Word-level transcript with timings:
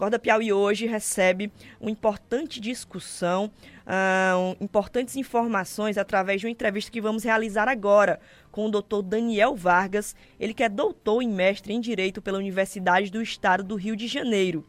Acorda 0.00 0.18
Piauí 0.18 0.50
hoje 0.50 0.86
recebe 0.86 1.52
uma 1.78 1.90
importante 1.90 2.58
discussão, 2.58 3.52
uh, 3.84 4.56
importantes 4.58 5.14
informações 5.14 5.98
através 5.98 6.40
de 6.40 6.46
uma 6.46 6.50
entrevista 6.50 6.90
que 6.90 7.02
vamos 7.02 7.22
realizar 7.22 7.68
agora 7.68 8.18
com 8.50 8.64
o 8.64 8.70
doutor 8.70 9.02
Daniel 9.02 9.54
Vargas, 9.54 10.16
ele 10.38 10.54
que 10.54 10.62
é 10.62 10.70
doutor 10.70 11.22
e 11.22 11.26
mestre 11.26 11.74
em 11.74 11.80
Direito 11.82 12.22
pela 12.22 12.38
Universidade 12.38 13.10
do 13.10 13.20
Estado 13.20 13.62
do 13.62 13.76
Rio 13.76 13.94
de 13.94 14.06
Janeiro. 14.06 14.66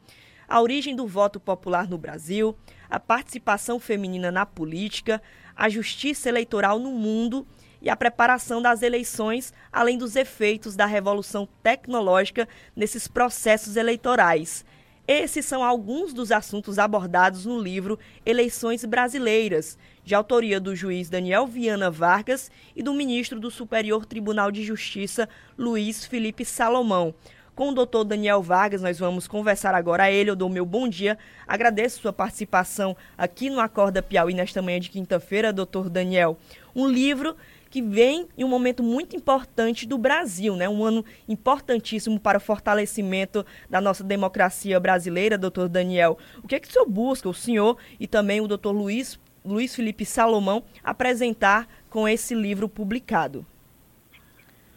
A 0.49 0.61
origem 0.61 0.97
do 0.97 1.07
voto 1.07 1.39
popular 1.39 1.87
no 1.87 1.97
Brasil, 1.97 2.53
a 2.89 2.99
participação 2.99 3.79
feminina 3.79 4.33
na 4.33 4.45
política, 4.45 5.21
a 5.55 5.69
justiça 5.69 6.27
eleitoral 6.27 6.77
no 6.77 6.91
mundo 6.91 7.47
e 7.81 7.89
a 7.89 7.95
preparação 7.95 8.61
das 8.61 8.81
eleições, 8.81 9.53
além 9.71 9.97
dos 9.97 10.17
efeitos 10.17 10.75
da 10.75 10.85
revolução 10.85 11.47
tecnológica 11.63 12.49
nesses 12.75 13.07
processos 13.07 13.77
eleitorais. 13.77 14.65
Esses 15.13 15.43
são 15.45 15.61
alguns 15.61 16.13
dos 16.13 16.31
assuntos 16.31 16.79
abordados 16.79 17.45
no 17.45 17.59
livro 17.59 17.99
Eleições 18.25 18.85
Brasileiras, 18.85 19.77
de 20.05 20.15
autoria 20.15 20.57
do 20.57 20.73
juiz 20.73 21.09
Daniel 21.09 21.45
Viana 21.45 21.91
Vargas 21.91 22.49
e 22.73 22.81
do 22.81 22.93
ministro 22.93 23.37
do 23.37 23.51
Superior 23.51 24.05
Tribunal 24.05 24.49
de 24.53 24.63
Justiça, 24.63 25.27
Luiz 25.57 26.05
Felipe 26.05 26.45
Salomão. 26.45 27.13
Com 27.53 27.71
o 27.71 27.73
doutor 27.73 28.05
Daniel 28.05 28.41
Vargas, 28.41 28.81
nós 28.81 28.99
vamos 28.99 29.27
conversar 29.27 29.75
agora 29.75 30.03
a 30.03 30.11
ele. 30.11 30.29
Eu 30.29 30.35
dou 30.35 30.47
meu 30.47 30.65
bom 30.65 30.87
dia. 30.87 31.17
Agradeço 31.45 31.99
sua 31.99 32.13
participação 32.13 32.95
aqui 33.17 33.49
no 33.49 33.59
Acorda 33.59 34.01
Piauí 34.01 34.33
nesta 34.33 34.61
manhã 34.61 34.79
de 34.79 34.89
quinta-feira, 34.89 35.51
doutor 35.51 35.89
Daniel. 35.89 36.37
Um 36.73 36.87
livro 36.87 37.35
que 37.71 37.81
vem 37.81 38.27
em 38.37 38.43
um 38.43 38.49
momento 38.49 38.83
muito 38.83 39.15
importante 39.15 39.87
do 39.87 39.97
Brasil, 39.97 40.57
né? 40.57 40.67
Um 40.67 40.83
ano 40.83 41.05
importantíssimo 41.27 42.19
para 42.19 42.37
o 42.37 42.41
fortalecimento 42.41 43.45
da 43.69 43.79
nossa 43.79 44.03
democracia 44.03 44.77
brasileira, 44.77 45.37
doutor 45.37 45.69
Daniel. 45.69 46.17
O 46.43 46.47
que 46.47 46.55
é 46.55 46.59
que 46.59 46.67
o 46.67 46.71
senhor 46.71 46.85
busca, 46.85 47.29
o 47.29 47.33
senhor 47.33 47.77
e 47.97 48.05
também 48.07 48.41
o 48.41 48.47
doutor 48.47 48.73
Luiz, 48.73 49.17
Luiz 49.43 49.73
Felipe 49.73 50.05
Salomão, 50.05 50.63
apresentar 50.83 51.65
com 51.89 52.07
esse 52.07 52.35
livro 52.35 52.67
publicado? 52.67 53.45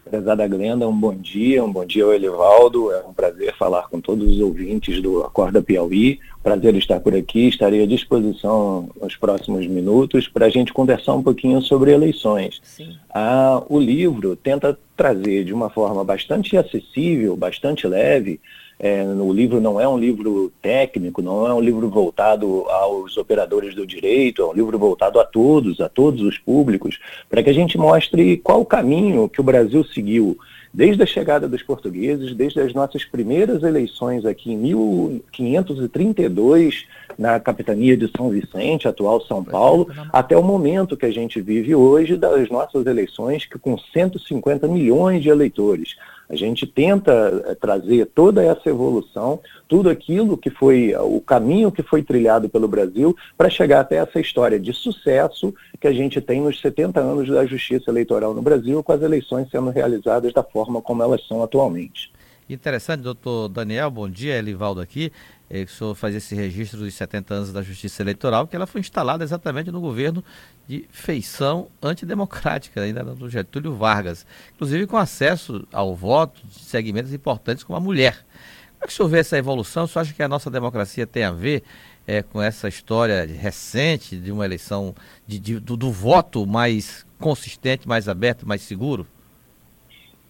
Prezada 0.05 0.47
Glenda, 0.47 0.87
um 0.87 0.95
bom 0.95 1.15
dia, 1.15 1.65
um 1.65 1.73
bom 1.73 1.85
dia 1.85 2.05
ao 2.05 2.13
Elivaldo. 2.13 2.93
É 2.93 3.03
um 3.07 3.13
prazer 3.15 3.55
falar 3.57 3.89
com 3.89 4.01
todos 4.01 4.33
os 4.33 4.39
ouvintes 4.39 5.01
do 5.01 5.23
Acorda 5.23 5.63
Piauí. 5.63 6.21
Prazer 6.43 6.75
estar 6.77 7.01
por 7.01 7.17
aqui. 7.17 7.49
Estarei 7.49 7.83
à 7.83 7.87
disposição 7.87 8.91
nos 9.01 9.17
próximos 9.17 9.67
minutos 9.67 10.29
para 10.29 10.45
a 10.45 10.51
gente 10.51 10.75
conversar 10.75 11.15
um 11.15 11.23
pouquinho 11.23 11.63
sobre 11.63 11.91
eleições. 11.91 12.61
Ah, 13.09 13.63
o 13.67 13.81
livro 13.81 14.37
tenta 14.37 14.79
trazer 14.95 15.45
de 15.45 15.55
uma 15.55 15.71
forma 15.71 16.05
bastante 16.05 16.55
acessível, 16.55 17.35
bastante 17.35 17.87
leve, 17.87 18.41
é, 18.85 19.03
o 19.03 19.33
livro 19.33 19.61
não 19.63 19.81
é 19.81 19.89
um 19.89 19.97
livro 19.97 20.53
técnico, 20.61 21.23
não 21.23 21.47
é 21.47 21.55
um 21.55 21.61
livro 21.61 21.89
voltado 21.89 22.67
aos 22.69 23.17
operadores 23.17 23.75
do 23.75 23.87
direito, 23.87 24.43
é 24.43 24.45
um 24.45 24.53
livro 24.53 24.79
voltado 24.79 25.19
a 25.19 25.25
todos, 25.25 25.81
a 25.81 25.89
todos 25.89 26.21
os 26.21 26.37
públicos, 26.37 27.01
para 27.31 27.43
que 27.43 27.49
a 27.49 27.55
gente 27.55 27.79
mostre 27.79 28.37
qual 28.37 28.61
o 28.61 28.67
caminho 28.67 29.27
que 29.27 29.41
o 29.41 29.45
Brasil 29.45 29.83
seguiu 29.85 30.37
desde 30.71 31.03
a 31.03 31.07
chegada 31.07 31.49
dos 31.49 31.63
portugueses, 31.63 32.35
desde 32.35 32.61
as 32.61 32.75
nossas 32.75 33.07
primeiras 33.07 33.63
eleições 33.63 34.27
aqui 34.27 34.53
em 34.53 34.59
1532, 34.59 36.85
na 37.17 37.41
capitania 37.41 37.97
de 37.97 38.11
São 38.15 38.29
Vicente, 38.29 38.87
atual 38.87 39.23
São 39.23 39.43
Paulo, 39.43 39.89
até 40.13 40.37
o 40.37 40.43
momento 40.43 40.95
que 40.95 41.07
a 41.07 41.13
gente 41.13 41.41
vive 41.41 41.75
hoje 41.75 42.19
das 42.19 42.51
nossas 42.51 42.85
eleições, 42.85 43.47
que 43.47 43.59
com 43.59 43.79
150 43.79 44.69
milhões 44.69 45.23
de 45.23 45.31
eleitores. 45.31 45.97
A 46.29 46.37
gente 46.37 46.67
tenta 46.67 47.13
eh, 47.47 47.55
trazer 47.55 48.07
toda 48.07 48.43
essa 48.43 48.69
evolução, 48.69 49.41
tudo 49.69 49.91
aquilo 49.91 50.37
que 50.37 50.51
foi, 50.51 50.95
o 50.97 51.21
caminho 51.21 51.71
que 51.71 51.83
foi 51.83 52.03
trilhado 52.03 52.49
pelo 52.49 52.67
Brasil 52.67 53.17
para 53.37 53.51
chegar 53.51 53.81
até 53.81 53.97
essa 53.97 54.19
história 54.19 54.59
de 54.59 54.73
sucesso 54.73 55.55
que 55.81 55.87
a 55.87 55.93
gente 55.93 56.21
tem 56.21 56.41
nos 56.41 56.61
70 56.61 57.01
anos 57.01 57.29
da 57.29 57.45
justiça 57.45 57.91
eleitoral 57.91 58.33
no 58.33 58.43
Brasil, 58.43 58.83
com 58.83 58.93
as 58.93 59.03
eleições 59.03 59.49
sendo 59.51 59.71
realizadas 59.71 60.33
da 60.33 60.43
forma 60.43 60.81
como 60.81 61.03
elas 61.03 61.27
são 61.27 61.43
atualmente. 61.43 62.11
Interessante, 62.49 63.01
doutor 63.01 63.49
Daniel, 63.49 63.91
bom 63.91 64.07
dia, 64.07 64.37
Elivaldo 64.37 64.79
aqui. 64.79 65.11
É, 65.49 65.63
o 65.63 65.69
senhor 65.69 65.95
faz 65.95 66.15
esse 66.15 66.35
registro 66.35 66.79
dos 66.79 66.93
70 66.93 67.35
anos 67.35 67.53
da 67.53 67.63
Justiça 67.63 68.03
Eleitoral, 68.03 68.47
que 68.47 68.55
ela 68.55 68.67
foi 68.67 68.83
instalada 68.83 69.25
exatamente 69.25 69.71
no 69.71 69.81
governo 69.81 70.23
de 70.69 70.85
feição 70.91 71.69
antidemocrática, 71.83 72.83
ainda 72.83 73.03
do 73.03 73.31
Getúlio 73.31 73.75
Vargas, 73.75 74.27
inclusive 74.55 74.87
com 74.87 74.99
acesso 74.99 75.67
ao 75.73 75.95
voto 75.95 76.47
de 76.47 76.59
segmentos 76.59 77.15
importantes 77.15 77.65
como 77.65 77.79
a 77.79 77.81
mulher. 77.81 78.15
Como 78.15 78.85
é 78.85 78.87
que 78.89 78.93
o 78.93 78.97
senhor 78.97 79.09
vê 79.09 79.21
essa 79.21 79.39
evolução? 79.39 79.85
O 79.85 79.89
senhor 79.89 80.03
acha 80.03 80.13
que 80.13 80.23
a 80.23 80.29
nossa 80.29 80.51
democracia 80.51 81.07
tem 81.07 81.25
a 81.25 81.31
ver 81.31 81.63
é, 82.07 82.23
com 82.23 82.43
essa 82.43 82.69
história 82.69 83.25
recente 83.25 84.19
de 84.19 84.31
uma 84.31 84.45
eleição, 84.45 84.95
de, 85.27 85.39
de 85.39 85.59
do, 85.59 85.79
do 85.79 85.91
voto 85.91 86.47
mais 86.47 87.07
consistente, 87.19 87.89
mais 87.89 88.07
aberto, 88.07 88.47
mais 88.47 88.61
seguro? 88.61 89.07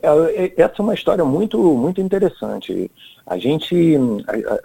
É, 0.04 0.52
essa 0.56 0.74
é 0.78 0.82
uma 0.82 0.94
história 0.94 1.24
muito, 1.24 1.58
muito 1.58 2.00
interessante. 2.00 2.90
A 3.26 3.38
gente 3.38 3.74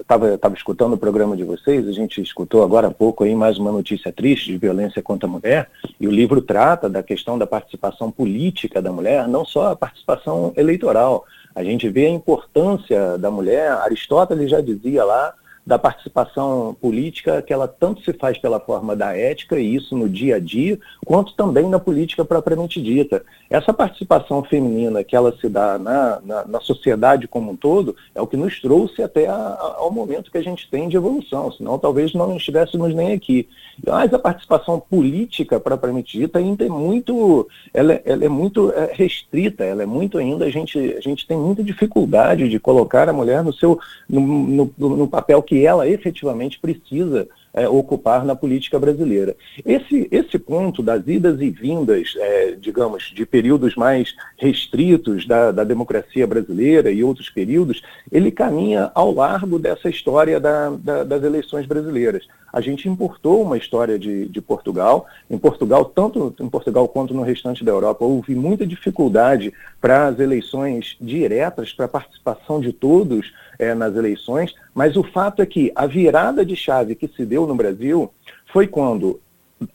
estava 0.01 0.37
tava 0.37 0.53
escutando 0.53 0.93
o 0.93 0.97
programa 0.97 1.37
de 1.37 1.45
vocês, 1.45 1.87
a 1.87 1.93
gente 1.93 2.21
escutou 2.21 2.61
agora 2.61 2.87
há 2.87 2.91
pouco 2.91 3.23
aí 3.23 3.33
mais 3.33 3.57
uma 3.57 3.71
notícia 3.71 4.11
triste 4.11 4.51
de 4.51 4.57
violência 4.57 5.01
contra 5.01 5.29
a 5.29 5.31
mulher, 5.31 5.69
e 5.97 6.05
o 6.05 6.11
livro 6.11 6.41
trata 6.41 6.89
da 6.89 7.01
questão 7.01 7.37
da 7.37 7.47
participação 7.47 8.11
política 8.11 8.81
da 8.81 8.91
mulher, 8.91 9.29
não 9.29 9.45
só 9.45 9.71
a 9.71 9.75
participação 9.77 10.51
eleitoral. 10.57 11.25
A 11.55 11.63
gente 11.63 11.87
vê 11.87 12.07
a 12.07 12.09
importância 12.09 13.17
da 13.17 13.31
mulher, 13.31 13.71
Aristóteles 13.71 14.51
já 14.51 14.59
dizia 14.59 15.05
lá 15.05 15.33
da 15.69 15.77
participação 15.77 16.75
política, 16.81 17.43
que 17.43 17.53
ela 17.53 17.67
tanto 17.67 18.01
se 18.01 18.11
faz 18.11 18.39
pela 18.39 18.59
forma 18.59 18.95
da 18.95 19.15
ética, 19.15 19.59
e 19.59 19.75
isso 19.75 19.95
no 19.95 20.09
dia 20.09 20.37
a 20.37 20.39
dia, 20.39 20.79
quanto 21.05 21.35
também 21.35 21.69
na 21.69 21.77
política 21.77 22.25
propriamente 22.25 22.81
dita. 22.81 23.23
Essa 23.47 23.71
participação 23.71 24.43
feminina 24.43 25.03
que 25.03 25.15
ela 25.15 25.31
se 25.39 25.47
dá 25.47 25.77
na, 25.77 26.19
na, 26.25 26.45
na 26.45 26.59
sociedade 26.59 27.27
como 27.27 27.51
um 27.51 27.55
todo 27.55 27.95
é 28.15 28.21
o 28.21 28.25
que 28.25 28.35
nos 28.35 28.59
trouxe 28.59 29.03
até 29.03 29.27
a, 29.27 29.75
ao 29.77 29.91
momento 29.91 30.31
que 30.31 30.39
a 30.39 30.41
gente 30.41 30.67
tem 30.71 30.89
de 30.89 30.97
evolução, 30.97 31.51
senão 31.51 31.77
talvez 31.77 32.15
não 32.15 32.35
estivéssemos 32.35 32.95
nem 32.95 33.13
aqui. 33.13 33.47
Mas 33.85 34.11
a 34.11 34.17
participação 34.17 34.79
política 34.79 35.59
propriamente 35.59 36.17
dita 36.17 36.39
ainda 36.39 36.65
é 36.65 36.69
muito, 36.69 37.47
ela, 37.71 37.93
ela 38.03 38.25
é 38.25 38.29
muito 38.29 38.71
é, 38.71 38.91
restrita, 38.93 39.63
ela 39.63 39.83
é 39.83 39.85
muito 39.85 40.17
ainda, 40.17 40.45
a 40.45 40.49
gente, 40.49 40.79
a 40.79 40.99
gente 40.99 41.27
tem 41.27 41.37
muita 41.37 41.63
dificuldade 41.63 42.49
de 42.49 42.59
colocar 42.59 43.07
a 43.07 43.13
mulher 43.13 43.43
no 43.43 43.53
seu, 43.53 43.79
no, 44.09 44.19
no, 44.19 44.73
no 44.79 45.07
papel 45.07 45.43
que 45.43 45.58
ela 45.65 45.87
efetivamente 45.87 46.59
precisa 46.59 47.27
é, 47.53 47.67
ocupar 47.67 48.25
na 48.25 48.35
política 48.35 48.79
brasileira. 48.79 49.35
Esse, 49.65 50.07
esse 50.11 50.37
ponto 50.37 50.81
das 50.83 51.07
idas 51.07 51.41
e 51.41 51.49
vindas, 51.49 52.13
é, 52.17 52.51
digamos, 52.51 53.11
de 53.15 53.25
períodos 53.25 53.75
mais 53.75 54.15
restritos 54.37 55.27
da, 55.27 55.51
da 55.51 55.63
democracia 55.63 56.25
brasileira 56.27 56.91
e 56.91 57.03
outros 57.03 57.29
períodos, 57.29 57.81
ele 58.11 58.31
caminha 58.31 58.91
ao 58.93 59.13
largo 59.13 59.57
dessa 59.57 59.89
história 59.89 60.39
da, 60.39 60.69
da, 60.69 61.03
das 61.03 61.23
eleições 61.23 61.65
brasileiras. 61.65 62.27
A 62.51 62.61
gente 62.61 62.89
importou 62.89 63.43
uma 63.43 63.57
história 63.57 63.97
de, 63.99 64.27
de 64.27 64.41
Portugal. 64.41 65.05
Em 65.29 65.37
Portugal, 65.37 65.85
tanto 65.85 66.33
em 66.39 66.49
Portugal 66.49 66.87
quanto 66.87 67.13
no 67.13 67.21
restante 67.21 67.63
da 67.63 67.71
Europa, 67.71 68.03
houve 68.03 68.35
muita 68.35 68.65
dificuldade 68.65 69.53
para 69.79 70.07
as 70.07 70.19
eleições 70.19 70.97
diretas, 70.99 71.71
para 71.73 71.85
a 71.85 71.89
participação 71.89 72.59
de 72.59 72.73
todos 72.73 73.31
é, 73.59 73.73
nas 73.75 73.95
eleições, 73.95 74.55
mas 74.73 74.95
o 74.95 75.03
fato 75.03 75.41
é 75.41 75.45
que 75.45 75.71
a 75.75 75.85
virada 75.85 76.45
de 76.45 76.55
chave 76.55 76.95
que 76.95 77.07
se 77.07 77.25
deu 77.25 77.45
no 77.45 77.55
Brasil 77.55 78.11
foi 78.51 78.65
quando, 78.65 79.19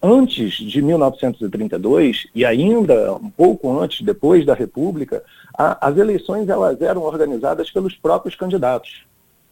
antes 0.03 0.55
de 0.55 0.81
1932, 0.81 2.27
e 2.35 2.45
ainda 2.45 3.15
um 3.15 3.31
pouco 3.31 3.79
antes, 3.79 4.01
depois 4.01 4.45
da 4.45 4.55
República, 4.55 5.23
a, 5.56 5.89
as 5.89 5.97
eleições 5.99 6.49
elas 6.49 6.81
eram 6.81 7.03
organizadas 7.03 7.71
pelos 7.71 7.95
próprios 7.95 8.35
candidatos. 8.35 9.05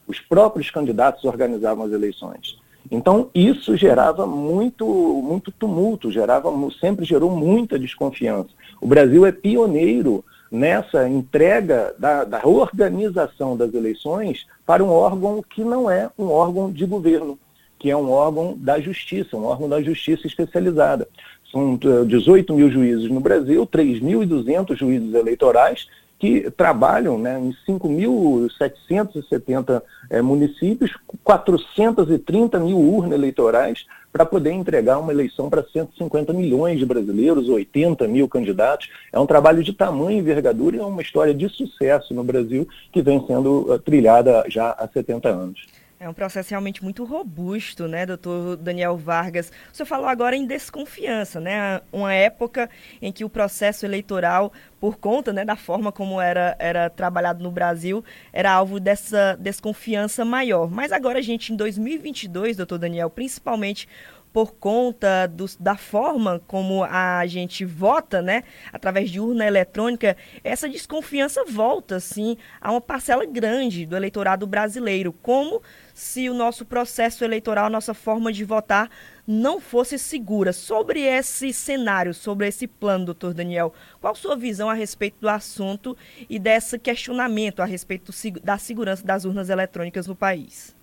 Os 0.07 0.19
próprios 0.19 0.71
candidatos 0.71 1.25
organizavam 1.25 1.85
as 1.85 1.93
eleições. 1.93 2.59
Então, 2.91 3.31
isso 3.35 3.77
gerava 3.77 4.27
muito, 4.27 4.87
muito 4.87 5.51
tumulto, 5.53 6.11
gerava, 6.11 6.51
sempre 6.81 7.05
gerou 7.05 7.31
muita 7.31 7.79
desconfiança. 7.79 8.51
O 8.81 8.87
Brasil 8.87 9.25
é 9.25 9.33
pioneiro 9.33 10.25
nessa 10.51 11.09
entrega 11.09 11.95
da, 11.99 12.25
da 12.25 12.47
organização 12.47 13.57
das 13.57 13.73
eleições 13.73 14.47
para 14.67 14.85
um 14.85 14.91
órgão 14.91 15.43
que 15.43 15.65
não 15.65 15.91
é 15.91 16.11
um 16.19 16.27
órgão 16.27 16.71
de 16.71 16.85
governo, 16.85 17.39
que 17.79 17.91
é 17.91 17.97
um 17.97 18.11
órgão 18.11 18.55
da 18.59 18.79
justiça, 18.79 19.37
um 19.37 19.45
órgão 19.45 19.69
da 19.69 19.81
justiça 19.81 20.27
especializada. 20.27 21.09
São 21.51 21.79
18 22.07 22.53
mil 22.55 22.71
juízes 22.71 23.11
no 23.11 23.21
Brasil, 23.21 23.67
3.200 23.67 24.77
juízes 24.77 25.15
eleitorais 25.15 25.87
que 26.23 26.49
trabalham 26.53 27.19
né, 27.19 27.37
em 27.37 27.53
5.770 27.69 29.83
é, 30.09 30.19
eh, 30.19 30.23
municípios, 30.23 30.97
430 31.25 32.61
mil 32.61 32.79
urnas 32.79 33.15
eleitorais, 33.15 33.85
para 34.13 34.25
poder 34.25 34.53
entregar 34.53 35.01
uma 35.01 35.11
eleição 35.11 35.51
para 35.51 35.65
150 35.65 36.33
milhões 36.33 36.79
de 36.79 36.87
brasileiros, 36.87 37.49
80 37.49 38.07
mil 38.07 38.29
candidatos. 38.29 38.89
É 39.13 39.19
um 39.19 39.27
trabalho 39.27 39.65
de 39.65 39.73
tamanho 39.73 40.13
e 40.13 40.19
envergadura 40.19 40.77
e 40.77 40.79
é 40.79 40.85
uma 40.85 41.03
história 41.03 41.35
de 41.35 41.49
sucesso 41.49 42.15
no 42.15 42.23
Brasil 42.23 42.69
que 42.93 43.03
vem 43.03 43.27
sendo 43.27 43.73
uh, 43.73 43.79
trilhada 43.81 44.45
já 44.47 44.71
há 44.71 44.87
70 44.87 45.29
anos. 45.29 45.67
É 46.03 46.09
um 46.09 46.13
processo 46.13 46.51
realmente 46.51 46.83
muito 46.83 47.05
robusto, 47.05 47.87
né, 47.87 48.05
doutor 48.05 48.57
Daniel 48.57 48.97
Vargas? 48.97 49.53
O 49.73 49.77
senhor 49.77 49.87
falou 49.87 50.09
agora 50.09 50.35
em 50.35 50.45
desconfiança, 50.45 51.39
né? 51.39 51.81
Uma 51.93 52.13
época 52.13 52.69
em 53.01 53.13
que 53.13 53.25
o 53.25 53.29
processo 53.29 53.87
eleitoral, 53.87 54.53
por 54.81 54.97
conta 54.97 55.33
né, 55.33 55.45
da 55.45 55.55
forma 55.55 55.93
como 55.93 56.21
era, 56.21 56.57
era 56.59 56.91
trabalhado 56.91 57.41
no 57.41 57.53
Brasil, 57.53 58.05
era 58.33 58.51
alvo 58.51 58.81
dessa 58.81 59.37
desconfiança 59.39 60.25
maior. 60.25 60.69
Mas 60.69 60.91
agora 60.91 61.23
gente, 61.23 61.53
em 61.53 61.57
2022, 61.57 62.57
doutor 62.57 62.79
Daniel, 62.79 63.09
principalmente 63.09 63.87
por 64.33 64.55
conta 64.55 65.27
do, 65.27 65.45
da 65.61 65.77
forma 65.77 66.41
como 66.47 66.83
a 66.85 67.27
gente 67.27 67.65
vota, 67.65 68.23
né, 68.23 68.45
através 68.73 69.11
de 69.11 69.21
urna 69.21 69.45
eletrônica, 69.45 70.17
essa 70.43 70.69
desconfiança 70.69 71.45
volta, 71.45 72.01
sim, 72.01 72.37
a 72.61 72.71
uma 72.71 72.81
parcela 72.81 73.27
grande 73.27 73.85
do 73.85 73.97
eleitorado 73.97 74.47
brasileiro, 74.47 75.13
como 75.13 75.63
se 75.93 76.31
o 76.31 76.35
nosso 76.35 76.65
processo 76.65 77.25
eleitoral, 77.25 77.69
nossa 77.69 77.93
forma 77.93 78.33
de 78.33 78.45
votar, 78.45 78.89
não 79.27 79.61
fosse 79.61 79.99
segura. 79.99 80.53
Sobre 80.53 81.01
esse 81.01 81.53
cenário, 81.53 82.15
sobre 82.15 82.49
esse 82.49 82.67
plano, 82.67 83.07
doutor 83.07 83.35
Daniel, 83.35 83.75
qual 84.01 84.15
sua 84.15 84.35
visão 84.35 84.71
a 84.71 84.75
respeito 84.75 85.17
do 85.21 85.29
assunto 85.29 85.97
e 86.29 86.39
desse 86.39 86.79
questionamento 86.79 87.61
a 87.61 87.65
respeito 87.65 88.13
da 88.43 88.57
segurança 88.57 89.05
das 89.05 89.25
urnas 89.25 89.51
eletrônicas 89.51 90.07
no 90.07 90.17
país? 90.17 90.75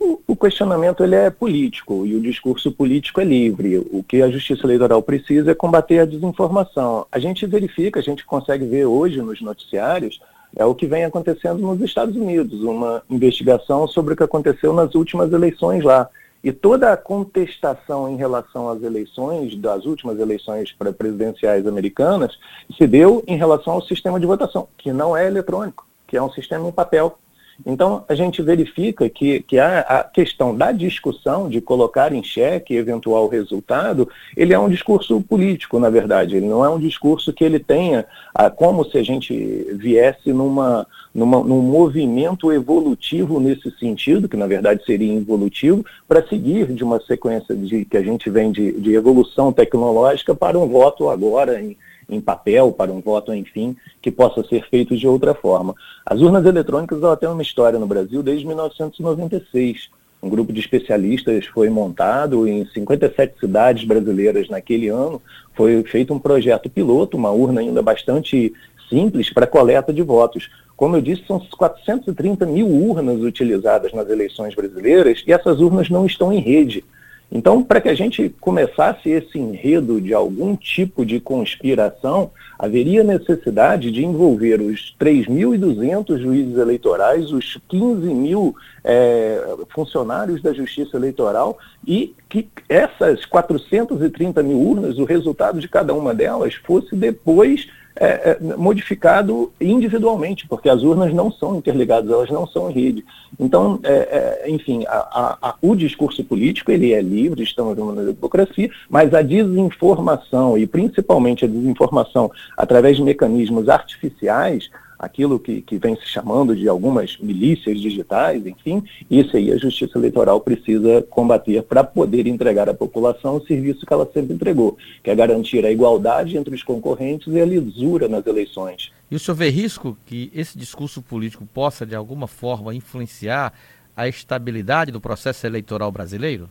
O, 0.00 0.36
questionamento 0.36 1.02
ele 1.02 1.16
é 1.16 1.30
político 1.30 2.06
e 2.06 2.14
o 2.14 2.20
discurso 2.20 2.70
político 2.70 3.20
é 3.20 3.24
livre. 3.24 3.78
O 3.78 4.04
que 4.06 4.22
a 4.22 4.30
Justiça 4.30 4.64
Eleitoral 4.64 5.02
precisa 5.02 5.50
é 5.50 5.54
combater 5.54 5.98
a 5.98 6.04
desinformação. 6.04 7.06
A 7.10 7.18
gente 7.18 7.44
verifica, 7.46 7.98
a 7.98 8.02
gente 8.02 8.24
consegue 8.24 8.64
ver 8.64 8.86
hoje 8.86 9.20
nos 9.20 9.40
noticiários 9.40 10.20
é 10.56 10.64
o 10.64 10.74
que 10.74 10.86
vem 10.86 11.04
acontecendo 11.04 11.58
nos 11.58 11.80
Estados 11.80 12.16
Unidos, 12.16 12.60
uma 12.62 13.02
investigação 13.08 13.86
sobre 13.86 14.14
o 14.14 14.16
que 14.16 14.22
aconteceu 14.22 14.72
nas 14.72 14.94
últimas 14.94 15.32
eleições 15.32 15.84
lá. 15.84 16.08
E 16.42 16.52
toda 16.52 16.92
a 16.92 16.96
contestação 16.96 18.08
em 18.08 18.16
relação 18.16 18.68
às 18.68 18.82
eleições, 18.82 19.56
das 19.56 19.84
últimas 19.84 20.18
eleições 20.18 20.74
presidenciais 20.96 21.66
americanas, 21.66 22.38
se 22.76 22.86
deu 22.86 23.22
em 23.26 23.36
relação 23.36 23.74
ao 23.74 23.82
sistema 23.82 24.20
de 24.20 24.26
votação, 24.26 24.68
que 24.78 24.92
não 24.92 25.16
é 25.16 25.26
eletrônico, 25.26 25.86
que 26.06 26.16
é 26.16 26.22
um 26.22 26.30
sistema 26.30 26.68
em 26.68 26.72
papel. 26.72 27.18
Então, 27.66 28.04
a 28.08 28.14
gente 28.14 28.40
verifica 28.40 29.08
que, 29.08 29.40
que 29.40 29.58
a, 29.58 29.80
a, 29.80 30.04
questão 30.04 30.56
da 30.56 30.70
discussão, 30.70 31.48
de 31.48 31.60
colocar 31.60 32.12
em 32.12 32.22
xeque 32.22 32.74
eventual 32.74 33.26
resultado, 33.28 34.08
ele 34.36 34.54
é 34.54 34.58
um 34.58 34.68
discurso 34.68 35.20
político, 35.20 35.78
na 35.78 35.90
verdade. 35.90 36.36
Ele 36.36 36.46
não 36.46 36.64
é 36.64 36.68
um 36.68 36.78
discurso 36.78 37.32
que 37.32 37.44
ele 37.44 37.58
tenha 37.58 38.06
a, 38.32 38.48
como 38.48 38.84
se 38.84 38.96
a 38.96 39.02
gente 39.02 39.34
viesse 39.74 40.32
numa, 40.32 40.86
numa, 41.12 41.42
num 41.42 41.60
movimento 41.60 42.52
evolutivo 42.52 43.40
nesse 43.40 43.70
sentido, 43.78 44.28
que 44.28 44.36
na 44.36 44.46
verdade 44.46 44.84
seria 44.84 45.12
involutivo, 45.12 45.84
para 46.06 46.26
seguir 46.26 46.72
de 46.72 46.84
uma 46.84 47.00
sequência 47.00 47.56
de, 47.56 47.84
que 47.84 47.96
a 47.96 48.02
gente 48.02 48.30
vem 48.30 48.52
de, 48.52 48.72
de 48.80 48.94
evolução 48.94 49.52
tecnológica 49.52 50.34
para 50.34 50.58
um 50.58 50.68
voto 50.68 51.08
agora 51.08 51.60
em 51.60 51.76
em 52.08 52.20
papel 52.20 52.72
para 52.72 52.90
um 52.90 53.00
voto, 53.00 53.34
enfim, 53.34 53.76
que 54.00 54.10
possa 54.10 54.42
ser 54.44 54.66
feito 54.68 54.96
de 54.96 55.06
outra 55.06 55.34
forma. 55.34 55.74
As 56.04 56.20
urnas 56.20 56.44
eletrônicas 56.46 57.02
ela 57.02 57.16
têm 57.16 57.28
uma 57.28 57.42
história 57.42 57.78
no 57.78 57.86
Brasil 57.86 58.22
desde 58.22 58.46
1996. 58.46 59.90
Um 60.22 60.28
grupo 60.28 60.52
de 60.52 60.60
especialistas 60.60 61.46
foi 61.46 61.68
montado 61.68 62.48
em 62.48 62.66
57 62.66 63.38
cidades 63.38 63.84
brasileiras 63.84 64.48
naquele 64.48 64.88
ano. 64.88 65.22
Foi 65.54 65.82
feito 65.84 66.12
um 66.12 66.18
projeto 66.18 66.68
piloto, 66.68 67.16
uma 67.16 67.30
urna 67.30 67.60
ainda 67.60 67.82
bastante 67.82 68.52
simples 68.88 69.30
para 69.32 69.46
coleta 69.46 69.92
de 69.92 70.02
votos. 70.02 70.50
Como 70.76 70.96
eu 70.96 71.02
disse, 71.02 71.24
são 71.26 71.40
430 71.40 72.46
mil 72.46 72.68
urnas 72.68 73.20
utilizadas 73.20 73.92
nas 73.92 74.08
eleições 74.08 74.54
brasileiras 74.54 75.22
e 75.26 75.32
essas 75.32 75.60
urnas 75.60 75.90
não 75.90 76.06
estão 76.06 76.32
em 76.32 76.40
rede. 76.40 76.84
Então, 77.30 77.62
para 77.62 77.80
que 77.80 77.90
a 77.90 77.94
gente 77.94 78.34
começasse 78.40 79.10
esse 79.10 79.38
enredo 79.38 80.00
de 80.00 80.14
algum 80.14 80.56
tipo 80.56 81.04
de 81.04 81.20
conspiração, 81.20 82.30
haveria 82.58 83.04
necessidade 83.04 83.90
de 83.90 84.02
envolver 84.02 84.62
os 84.62 84.96
3.200 84.98 86.18
juízes 86.18 86.56
eleitorais, 86.56 87.30
os 87.30 87.58
15 87.68 88.06
mil 88.14 88.56
é, 88.82 89.40
funcionários 89.68 90.40
da 90.40 90.54
Justiça 90.54 90.96
Eleitoral 90.96 91.58
e 91.86 92.14
que 92.30 92.48
essas 92.66 93.26
430 93.26 94.42
mil 94.42 94.58
urnas, 94.58 94.98
o 94.98 95.04
resultado 95.04 95.60
de 95.60 95.68
cada 95.68 95.92
uma 95.92 96.14
delas, 96.14 96.54
fosse 96.54 96.96
depois 96.96 97.68
é, 98.00 98.30
é, 98.30 98.56
modificado 98.56 99.52
individualmente, 99.60 100.46
porque 100.46 100.68
as 100.68 100.82
urnas 100.82 101.12
não 101.12 101.30
são 101.30 101.56
interligadas, 101.56 102.10
elas 102.10 102.30
não 102.30 102.46
são 102.46 102.70
em 102.70 102.74
rede. 102.74 103.04
Então, 103.38 103.80
é, 103.82 104.44
é 104.44 104.50
enfim, 104.50 104.84
a, 104.86 105.36
a, 105.42 105.54
o 105.60 105.74
discurso 105.74 106.22
político 106.24 106.70
ele 106.70 106.92
é 106.92 107.02
livre, 107.02 107.42
estamos 107.42 107.76
numa 107.76 107.94
democracia, 107.94 108.70
mas 108.88 109.12
a 109.12 109.22
desinformação, 109.22 110.56
e 110.56 110.66
principalmente 110.66 111.44
a 111.44 111.48
desinformação 111.48 112.30
através 112.56 112.96
de 112.96 113.02
mecanismos 113.02 113.68
artificiais, 113.68 114.70
aquilo 114.98 115.38
que, 115.38 115.62
que 115.62 115.78
vem 115.78 115.94
se 115.96 116.06
chamando 116.06 116.56
de 116.56 116.68
algumas 116.68 117.16
milícias 117.18 117.80
digitais, 117.80 118.44
enfim, 118.46 118.82
isso 119.10 119.36
aí 119.36 119.52
a 119.52 119.56
Justiça 119.56 119.98
Eleitoral 119.98 120.40
precisa 120.40 121.02
combater 121.08 121.62
para 121.62 121.84
poder 121.84 122.26
entregar 122.26 122.68
à 122.68 122.74
população 122.74 123.36
o 123.36 123.46
serviço 123.46 123.86
que 123.86 123.92
ela 123.92 124.08
sempre 124.12 124.34
entregou, 124.34 124.76
que 125.02 125.10
é 125.10 125.14
garantir 125.14 125.64
a 125.64 125.70
igualdade 125.70 126.36
entre 126.36 126.54
os 126.54 126.62
concorrentes 126.62 127.32
e 127.32 127.40
a 127.40 127.46
lisura 127.46 128.08
nas 128.08 128.26
eleições. 128.26 128.90
E 129.10 129.14
o 129.14 129.18
senhor 129.18 129.36
vê 129.36 129.48
risco 129.48 129.96
que 130.04 130.30
esse 130.34 130.58
discurso 130.58 131.00
político 131.00 131.46
possa, 131.46 131.86
de 131.86 131.94
alguma 131.94 132.26
forma, 132.26 132.74
influenciar 132.74 133.52
a 133.96 134.06
estabilidade 134.06 134.92
do 134.92 135.00
processo 135.00 135.46
eleitoral 135.46 135.90
brasileiro? 135.90 136.48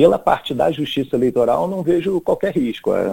Pela 0.00 0.18
parte 0.18 0.54
da 0.54 0.72
justiça 0.72 1.14
eleitoral, 1.14 1.68
não 1.68 1.82
vejo 1.82 2.22
qualquer 2.22 2.56
risco. 2.56 2.90
É, 2.94 3.04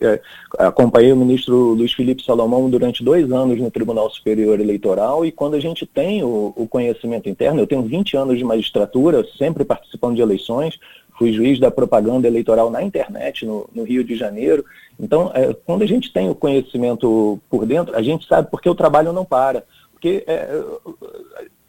é, 0.00 0.20
acompanhei 0.58 1.12
o 1.12 1.16
ministro 1.16 1.74
Luiz 1.74 1.92
Felipe 1.92 2.24
Salomão 2.24 2.70
durante 2.70 3.04
dois 3.04 3.30
anos 3.30 3.60
no 3.60 3.70
Tribunal 3.70 4.08
Superior 4.08 4.58
Eleitoral 4.58 5.26
e 5.26 5.30
quando 5.30 5.52
a 5.52 5.60
gente 5.60 5.84
tem 5.84 6.24
o, 6.24 6.54
o 6.56 6.66
conhecimento 6.66 7.28
interno, 7.28 7.60
eu 7.60 7.66
tenho 7.66 7.82
20 7.82 8.16
anos 8.16 8.38
de 8.38 8.44
magistratura, 8.44 9.26
sempre 9.36 9.62
participando 9.62 10.16
de 10.16 10.22
eleições, 10.22 10.80
fui 11.18 11.34
juiz 11.34 11.60
da 11.60 11.70
propaganda 11.70 12.26
eleitoral 12.26 12.70
na 12.70 12.82
internet, 12.82 13.44
no, 13.44 13.68
no 13.74 13.84
Rio 13.84 14.02
de 14.02 14.16
Janeiro. 14.16 14.64
Então, 14.98 15.30
é, 15.34 15.52
quando 15.66 15.82
a 15.82 15.86
gente 15.86 16.10
tem 16.14 16.30
o 16.30 16.34
conhecimento 16.34 17.38
por 17.50 17.66
dentro, 17.66 17.94
a 17.94 18.00
gente 18.00 18.26
sabe 18.26 18.48
porque 18.50 18.70
o 18.70 18.74
trabalho 18.74 19.12
não 19.12 19.26
para. 19.26 19.66
Porque 19.92 20.24
é, 20.26 20.62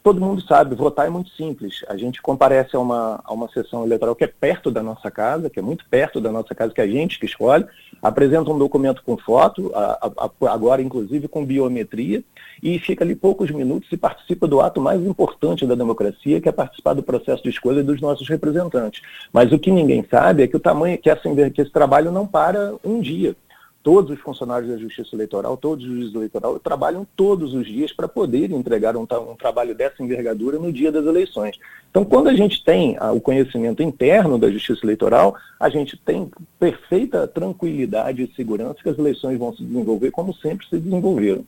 todo 0.04 0.20
mundo 0.20 0.42
sabe, 0.42 0.74
votar 0.74 1.06
é 1.06 1.10
muito 1.10 1.30
simples. 1.30 1.82
A 1.88 1.96
gente 1.96 2.20
comparece 2.20 2.76
a 2.76 2.78
uma, 2.78 3.22
a 3.24 3.32
uma 3.32 3.48
sessão 3.48 3.84
eleitoral 3.86 4.14
que 4.14 4.22
é 4.22 4.26
perto 4.26 4.70
da 4.70 4.82
nossa 4.82 5.10
casa, 5.10 5.48
que 5.48 5.58
é 5.58 5.62
muito 5.62 5.86
perto 5.88 6.20
da 6.20 6.30
nossa 6.30 6.54
casa, 6.54 6.74
que 6.74 6.80
é 6.82 6.84
a 6.84 6.86
gente 6.86 7.18
que 7.18 7.24
escolhe, 7.24 7.64
apresenta 8.02 8.50
um 8.50 8.58
documento 8.58 9.02
com 9.02 9.16
foto, 9.16 9.72
a, 9.74 10.10
a, 10.18 10.52
agora 10.52 10.82
inclusive 10.82 11.26
com 11.26 11.42
biometria, 11.42 12.22
e 12.62 12.78
fica 12.78 13.02
ali 13.02 13.16
poucos 13.16 13.50
minutos 13.50 13.90
e 13.90 13.96
participa 13.96 14.46
do 14.46 14.60
ato 14.60 14.78
mais 14.78 15.00
importante 15.00 15.66
da 15.66 15.74
democracia, 15.74 16.38
que 16.38 16.50
é 16.50 16.52
participar 16.52 16.92
do 16.92 17.02
processo 17.02 17.42
de 17.42 17.48
escolha 17.48 17.82
dos 17.82 17.98
nossos 18.02 18.28
representantes. 18.28 19.00
Mas 19.32 19.52
o 19.52 19.58
que 19.58 19.70
ninguém 19.70 20.06
sabe 20.10 20.42
é 20.42 20.46
que 20.46 20.56
o 20.56 20.60
tamanho, 20.60 20.98
que, 20.98 21.08
essa, 21.08 21.22
que 21.50 21.62
esse 21.62 21.72
trabalho 21.72 22.12
não 22.12 22.26
para 22.26 22.74
um 22.84 23.00
dia 23.00 23.34
todos 23.84 24.10
os 24.10 24.18
funcionários 24.18 24.70
da 24.70 24.78
Justiça 24.78 25.14
Eleitoral, 25.14 25.58
todos 25.58 25.84
os 25.84 25.90
juízes 25.92 26.14
eleitoral 26.14 26.58
trabalham 26.58 27.06
todos 27.14 27.52
os 27.52 27.66
dias 27.66 27.92
para 27.92 28.08
poder 28.08 28.50
entregar 28.50 28.96
um, 28.96 29.02
um, 29.02 29.36
trabalho 29.36 29.74
dessa 29.74 30.02
envergadura 30.02 30.58
no 30.58 30.72
dia 30.72 30.90
das 30.90 31.04
eleições. 31.04 31.60
Então, 31.90 32.02
quando 32.02 32.28
a 32.28 32.34
gente 32.34 32.64
tem 32.64 32.96
o 33.14 33.20
conhecimento 33.20 33.82
interno 33.82 34.38
da 34.38 34.50
Justiça 34.50 34.84
Eleitoral, 34.84 35.36
a 35.60 35.68
gente 35.68 35.98
tem 35.98 36.30
perfeita 36.58 37.28
tranquilidade 37.28 38.22
e 38.22 38.34
segurança 38.34 38.82
que 38.82 38.88
as 38.88 38.98
eleições 38.98 39.38
vão 39.38 39.54
se 39.54 39.62
desenvolver 39.62 40.10
como 40.10 40.34
sempre 40.34 40.66
se 40.66 40.78
desenvolveram. 40.78 41.44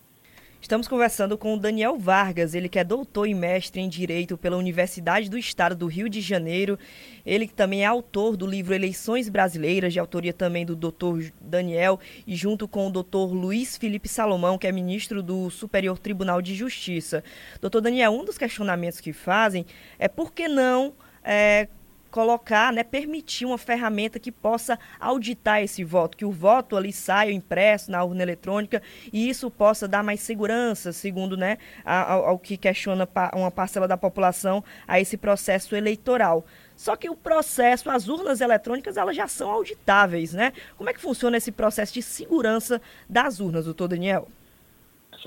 Estamos 0.66 0.88
conversando 0.88 1.38
com 1.38 1.54
o 1.54 1.56
Daniel 1.56 1.96
Vargas, 1.96 2.52
ele 2.52 2.68
que 2.68 2.76
é 2.76 2.82
doutor 2.82 3.28
e 3.28 3.34
mestre 3.34 3.80
em 3.80 3.88
Direito 3.88 4.36
pela 4.36 4.56
Universidade 4.56 5.30
do 5.30 5.38
Estado 5.38 5.76
do 5.76 5.86
Rio 5.86 6.08
de 6.08 6.20
Janeiro. 6.20 6.76
Ele 7.24 7.46
que 7.46 7.54
também 7.54 7.84
é 7.84 7.86
autor 7.86 8.36
do 8.36 8.44
livro 8.44 8.74
Eleições 8.74 9.28
Brasileiras, 9.28 9.92
de 9.92 10.00
autoria 10.00 10.32
também 10.32 10.66
do 10.66 10.74
doutor 10.74 11.22
Daniel, 11.40 12.00
e 12.26 12.34
junto 12.34 12.66
com 12.66 12.88
o 12.88 12.90
doutor 12.90 13.32
Luiz 13.32 13.76
Felipe 13.76 14.08
Salomão, 14.08 14.58
que 14.58 14.66
é 14.66 14.72
ministro 14.72 15.22
do 15.22 15.50
Superior 15.50 16.00
Tribunal 16.00 16.42
de 16.42 16.52
Justiça. 16.56 17.22
Doutor 17.60 17.80
Daniel, 17.80 18.10
um 18.10 18.24
dos 18.24 18.36
questionamentos 18.36 18.98
que 18.98 19.12
fazem 19.12 19.64
é 20.00 20.08
por 20.08 20.32
que 20.32 20.48
não 20.48 20.94
é, 21.22 21.68
colocar, 22.16 22.72
né, 22.72 22.82
permitir 22.82 23.44
uma 23.44 23.58
ferramenta 23.58 24.18
que 24.18 24.32
possa 24.32 24.78
auditar 24.98 25.62
esse 25.62 25.84
voto, 25.84 26.16
que 26.16 26.24
o 26.24 26.30
voto 26.30 26.74
ali 26.74 26.90
saia 26.90 27.30
impresso 27.30 27.90
na 27.90 28.02
urna 28.02 28.22
eletrônica 28.22 28.80
e 29.12 29.28
isso 29.28 29.50
possa 29.50 29.86
dar 29.86 30.02
mais 30.02 30.20
segurança, 30.20 30.94
segundo 30.94 31.36
né, 31.36 31.58
ao, 31.84 32.24
ao 32.24 32.38
que 32.38 32.56
questiona 32.56 33.06
uma 33.34 33.50
parcela 33.50 33.86
da 33.86 33.98
população 33.98 34.64
a 34.88 34.98
esse 34.98 35.18
processo 35.18 35.76
eleitoral. 35.76 36.46
Só 36.74 36.96
que 36.96 37.10
o 37.10 37.14
processo, 37.14 37.90
as 37.90 38.08
urnas 38.08 38.40
eletrônicas, 38.40 38.96
elas 38.96 39.14
já 39.14 39.28
são 39.28 39.50
auditáveis, 39.50 40.32
né? 40.32 40.54
Como 40.78 40.88
é 40.88 40.94
que 40.94 41.00
funciona 41.00 41.36
esse 41.36 41.52
processo 41.52 41.92
de 41.92 42.00
segurança 42.00 42.80
das 43.06 43.40
urnas, 43.40 43.66
doutor 43.66 43.88
Daniel? 43.88 44.26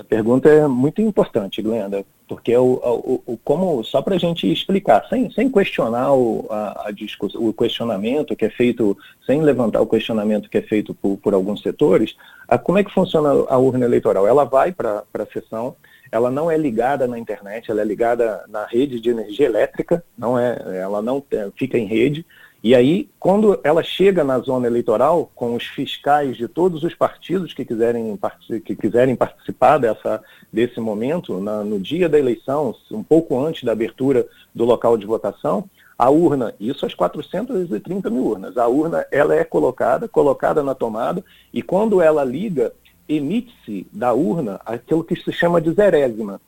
Essa 0.00 0.08
pergunta 0.08 0.48
é 0.48 0.66
muito 0.66 1.02
importante, 1.02 1.60
Glenda, 1.60 2.06
porque 2.26 2.56
o, 2.56 2.80
o, 2.82 3.22
o 3.26 3.36
como 3.44 3.84
só 3.84 4.00
para 4.00 4.14
a 4.14 4.18
gente 4.18 4.50
explicar, 4.50 5.06
sem, 5.10 5.30
sem 5.30 5.50
questionar 5.50 6.14
o, 6.14 6.46
a, 6.48 6.88
a 6.88 6.92
o 7.34 7.52
questionamento 7.52 8.34
que 8.34 8.46
é 8.46 8.50
feito, 8.50 8.96
sem 9.26 9.42
levantar 9.42 9.82
o 9.82 9.86
questionamento 9.86 10.48
que 10.48 10.56
é 10.56 10.62
feito 10.62 10.94
por, 10.94 11.18
por 11.18 11.34
alguns 11.34 11.60
setores, 11.60 12.16
a, 12.48 12.56
como 12.56 12.78
é 12.78 12.84
que 12.84 12.94
funciona 12.94 13.28
a 13.28 13.58
urna 13.58 13.84
eleitoral? 13.84 14.26
Ela 14.26 14.44
vai 14.44 14.72
para 14.72 15.04
a 15.12 15.26
sessão, 15.26 15.76
ela 16.10 16.30
não 16.30 16.50
é 16.50 16.56
ligada 16.56 17.06
na 17.06 17.18
internet, 17.18 17.70
ela 17.70 17.82
é 17.82 17.84
ligada 17.84 18.42
na 18.48 18.64
rede 18.64 19.00
de 19.00 19.10
energia 19.10 19.44
elétrica, 19.44 20.02
não 20.16 20.38
é, 20.38 20.80
ela 20.80 21.02
não 21.02 21.22
é, 21.30 21.50
fica 21.58 21.76
em 21.76 21.84
rede, 21.84 22.24
e 22.62 22.74
aí, 22.74 23.08
quando 23.18 23.58
ela 23.64 23.82
chega 23.82 24.22
na 24.22 24.38
zona 24.38 24.66
eleitoral, 24.66 25.30
com 25.34 25.54
os 25.54 25.64
fiscais 25.64 26.36
de 26.36 26.46
todos 26.46 26.84
os 26.84 26.94
partidos 26.94 27.54
que 27.54 27.64
quiserem, 27.64 28.18
que 28.64 28.76
quiserem 28.76 29.16
participar 29.16 29.78
dessa, 29.78 30.22
desse 30.52 30.78
momento, 30.78 31.40
na, 31.40 31.64
no 31.64 31.80
dia 31.80 32.06
da 32.06 32.18
eleição, 32.18 32.74
um 32.90 33.02
pouco 33.02 33.38
antes 33.42 33.64
da 33.64 33.72
abertura 33.72 34.26
do 34.54 34.66
local 34.66 34.98
de 34.98 35.06
votação, 35.06 35.64
a 35.98 36.10
urna, 36.10 36.54
isso 36.60 36.84
às 36.84 36.94
430 36.94 38.10
mil 38.10 38.24
urnas, 38.24 38.58
a 38.58 38.68
urna 38.68 39.06
ela 39.10 39.34
é 39.34 39.44
colocada, 39.44 40.06
colocada 40.06 40.62
na 40.62 40.74
tomada, 40.74 41.24
e 41.52 41.62
quando 41.62 42.02
ela 42.02 42.24
liga, 42.24 42.74
emite-se 43.08 43.86
da 43.90 44.12
urna 44.12 44.60
aquilo 44.66 45.02
que 45.02 45.16
se 45.16 45.32
chama 45.32 45.62
de 45.62 45.72
zerésima, 45.72 46.38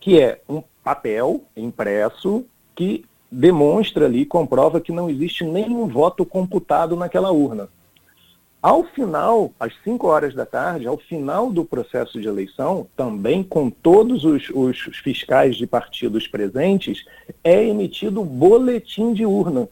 que 0.00 0.20
é 0.20 0.40
um 0.48 0.62
papel 0.82 1.42
impresso 1.56 2.44
que 2.74 3.04
demonstra 3.30 4.06
ali, 4.06 4.24
comprova 4.24 4.80
que 4.80 4.92
não 4.92 5.08
existe 5.08 5.44
nenhum 5.44 5.86
voto 5.86 6.24
computado 6.24 6.96
naquela 6.96 7.30
urna. 7.30 7.68
Ao 8.62 8.84
final, 8.84 9.52
às 9.58 9.72
5 9.82 10.06
horas 10.06 10.34
da 10.34 10.44
tarde, 10.44 10.86
ao 10.86 10.98
final 10.98 11.50
do 11.50 11.64
processo 11.64 12.20
de 12.20 12.28
eleição, 12.28 12.86
também 12.94 13.42
com 13.42 13.70
todos 13.70 14.22
os, 14.24 14.50
os 14.50 14.78
fiscais 15.02 15.56
de 15.56 15.66
partidos 15.66 16.26
presentes, 16.26 17.06
é 17.42 17.64
emitido 17.64 18.20
o 18.20 18.24
boletim 18.24 19.14
de 19.14 19.24
urna. 19.24 19.66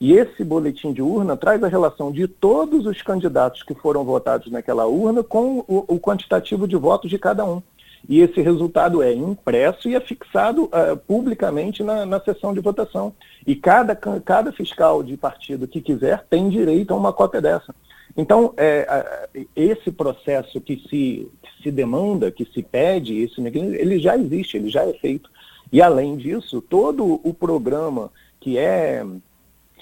E 0.00 0.14
esse 0.14 0.42
boletim 0.42 0.94
de 0.94 1.02
urna 1.02 1.36
traz 1.36 1.62
a 1.62 1.68
relação 1.68 2.10
de 2.10 2.26
todos 2.26 2.86
os 2.86 3.02
candidatos 3.02 3.62
que 3.62 3.74
foram 3.74 4.02
votados 4.02 4.50
naquela 4.50 4.86
urna 4.86 5.22
com 5.22 5.58
o, 5.68 5.84
o 5.86 6.00
quantitativo 6.00 6.66
de 6.66 6.76
votos 6.76 7.10
de 7.10 7.18
cada 7.18 7.44
um 7.44 7.62
e 8.08 8.20
esse 8.20 8.40
resultado 8.40 9.02
é 9.02 9.12
impresso 9.12 9.88
e 9.88 9.94
é 9.94 10.00
fixado 10.00 10.64
uh, 10.64 10.96
publicamente 11.06 11.82
na, 11.82 12.04
na, 12.06 12.20
sessão 12.20 12.52
de 12.52 12.60
votação. 12.60 13.14
E 13.46 13.54
cada, 13.54 13.94
cada 13.94 14.52
fiscal 14.52 15.02
de 15.02 15.16
partido 15.16 15.68
que 15.68 15.80
quiser 15.80 16.24
tem 16.28 16.48
direito 16.48 16.92
a 16.92 16.96
uma 16.96 17.12
cópia 17.12 17.40
dessa. 17.40 17.74
Então, 18.16 18.52
é, 18.56 19.28
esse 19.54 19.90
processo 19.92 20.60
que 20.60 20.76
se, 20.88 21.30
que 21.42 21.62
se 21.62 21.70
demanda, 21.70 22.30
que 22.30 22.44
se 22.44 22.62
pede, 22.62 23.22
esse 23.22 23.40
ele 23.40 23.98
já 23.98 24.16
existe, 24.16 24.56
ele 24.56 24.68
já 24.68 24.84
é 24.84 24.92
feito. 24.94 25.30
E, 25.72 25.80
além 25.80 26.16
disso, 26.16 26.60
todo 26.60 27.20
o 27.22 27.32
programa 27.32 28.10
que 28.40 28.58
é 28.58 29.04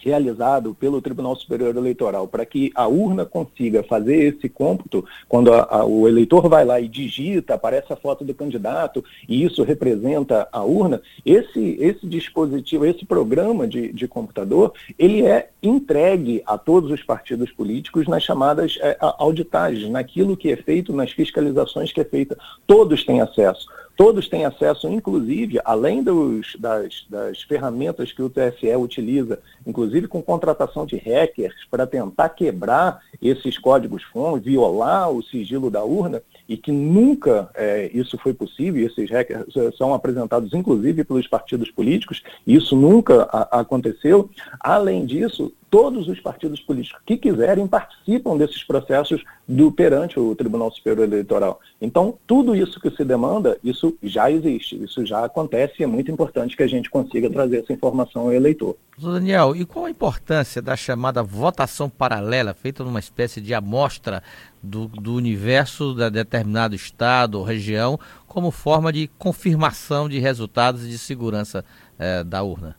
realizado 0.02 0.74
pelo 0.74 1.00
Tribunal 1.00 1.36
Superior 1.36 1.76
Eleitoral 1.76 2.26
para 2.26 2.44
que 2.44 2.70
a 2.74 2.86
urna 2.86 3.24
consiga 3.24 3.82
fazer 3.82 4.34
esse 4.34 4.48
cômputo, 4.48 5.04
quando 5.28 5.52
a, 5.52 5.66
a, 5.70 5.84
o 5.84 6.08
eleitor 6.08 6.48
vai 6.48 6.64
lá 6.64 6.80
e 6.80 6.88
digita, 6.88 7.54
aparece 7.54 7.92
a 7.92 7.96
foto 7.96 8.24
do 8.24 8.34
candidato 8.34 9.04
e 9.28 9.44
isso 9.44 9.62
representa 9.62 10.48
a 10.52 10.62
urna, 10.62 11.00
esse, 11.24 11.76
esse 11.80 12.06
dispositivo, 12.06 12.86
esse 12.86 13.04
programa 13.04 13.66
de, 13.66 13.92
de 13.92 14.08
computador, 14.08 14.72
ele 14.98 15.24
é 15.24 15.50
entregue 15.62 16.42
a 16.46 16.56
todos 16.56 16.90
os 16.90 17.02
partidos 17.02 17.50
políticos 17.50 18.06
nas 18.06 18.22
chamadas 18.22 18.78
é, 18.80 18.96
auditagens, 19.00 19.90
naquilo 19.90 20.36
que 20.36 20.52
é 20.52 20.56
feito, 20.56 20.92
nas 20.92 21.10
fiscalizações 21.10 21.92
que 21.92 22.00
é 22.00 22.04
feita. 22.04 22.38
Todos 22.66 23.04
têm 23.04 23.20
acesso. 23.20 23.66
Todos 23.98 24.28
têm 24.28 24.44
acesso, 24.44 24.86
inclusive, 24.86 25.58
além 25.64 26.04
dos, 26.04 26.54
das, 26.60 27.04
das 27.10 27.42
ferramentas 27.42 28.12
que 28.12 28.22
o 28.22 28.30
TSE 28.30 28.76
utiliza, 28.76 29.40
inclusive 29.66 30.06
com 30.06 30.22
contratação 30.22 30.86
de 30.86 30.96
hackers 30.96 31.66
para 31.68 31.84
tentar 31.84 32.28
quebrar 32.28 33.00
esses 33.20 33.58
códigos 33.58 34.04
fontes, 34.04 34.44
violar 34.44 35.10
o 35.10 35.20
sigilo 35.20 35.68
da 35.68 35.82
urna, 35.82 36.22
e 36.48 36.56
que 36.56 36.70
nunca 36.70 37.50
é, 37.56 37.90
isso 37.92 38.16
foi 38.18 38.32
possível, 38.32 38.86
esses 38.86 39.10
hackers 39.10 39.52
são 39.76 39.92
apresentados 39.92 40.54
inclusive 40.54 41.02
pelos 41.02 41.26
partidos 41.26 41.68
políticos, 41.68 42.22
e 42.46 42.54
isso 42.54 42.76
nunca 42.76 43.24
a, 43.24 43.58
aconteceu. 43.58 44.30
Além 44.60 45.06
disso, 45.06 45.52
todos 45.70 46.08
os 46.08 46.20
partidos 46.20 46.60
políticos 46.60 47.00
que 47.04 47.16
quiserem 47.16 47.66
participam 47.66 48.36
desses 48.36 48.62
processos 48.64 49.22
do 49.46 49.70
perante 49.70 50.18
o 50.18 50.34
Tribunal 50.34 50.70
Superior 50.70 51.06
Eleitoral. 51.06 51.60
Então, 51.80 52.18
tudo 52.26 52.54
isso 52.54 52.80
que 52.80 52.90
se 52.90 53.04
demanda, 53.04 53.58
isso 53.62 53.96
já 54.02 54.30
existe, 54.30 54.82
isso 54.82 55.04
já 55.04 55.24
acontece 55.24 55.74
e 55.80 55.84
é 55.84 55.86
muito 55.86 56.10
importante 56.10 56.56
que 56.56 56.62
a 56.62 56.66
gente 56.66 56.90
consiga 56.90 57.30
trazer 57.30 57.58
essa 57.58 57.72
informação 57.72 58.22
ao 58.22 58.32
eleitor. 58.32 58.76
Daniel, 58.98 59.54
e 59.54 59.64
qual 59.64 59.84
a 59.84 59.90
importância 59.90 60.60
da 60.60 60.76
chamada 60.76 61.22
votação 61.22 61.88
paralela, 61.88 62.52
feita 62.52 62.82
numa 62.82 62.98
espécie 62.98 63.40
de 63.40 63.54
amostra 63.54 64.22
do, 64.62 64.88
do 64.88 65.14
universo 65.14 65.94
de 65.94 66.10
determinado 66.10 66.74
estado 66.74 67.38
ou 67.38 67.44
região, 67.44 67.98
como 68.26 68.50
forma 68.50 68.92
de 68.92 69.08
confirmação 69.18 70.08
de 70.08 70.18
resultados 70.18 70.84
e 70.84 70.88
de 70.88 70.98
segurança 70.98 71.64
eh, 71.98 72.24
da 72.24 72.42
urna? 72.42 72.76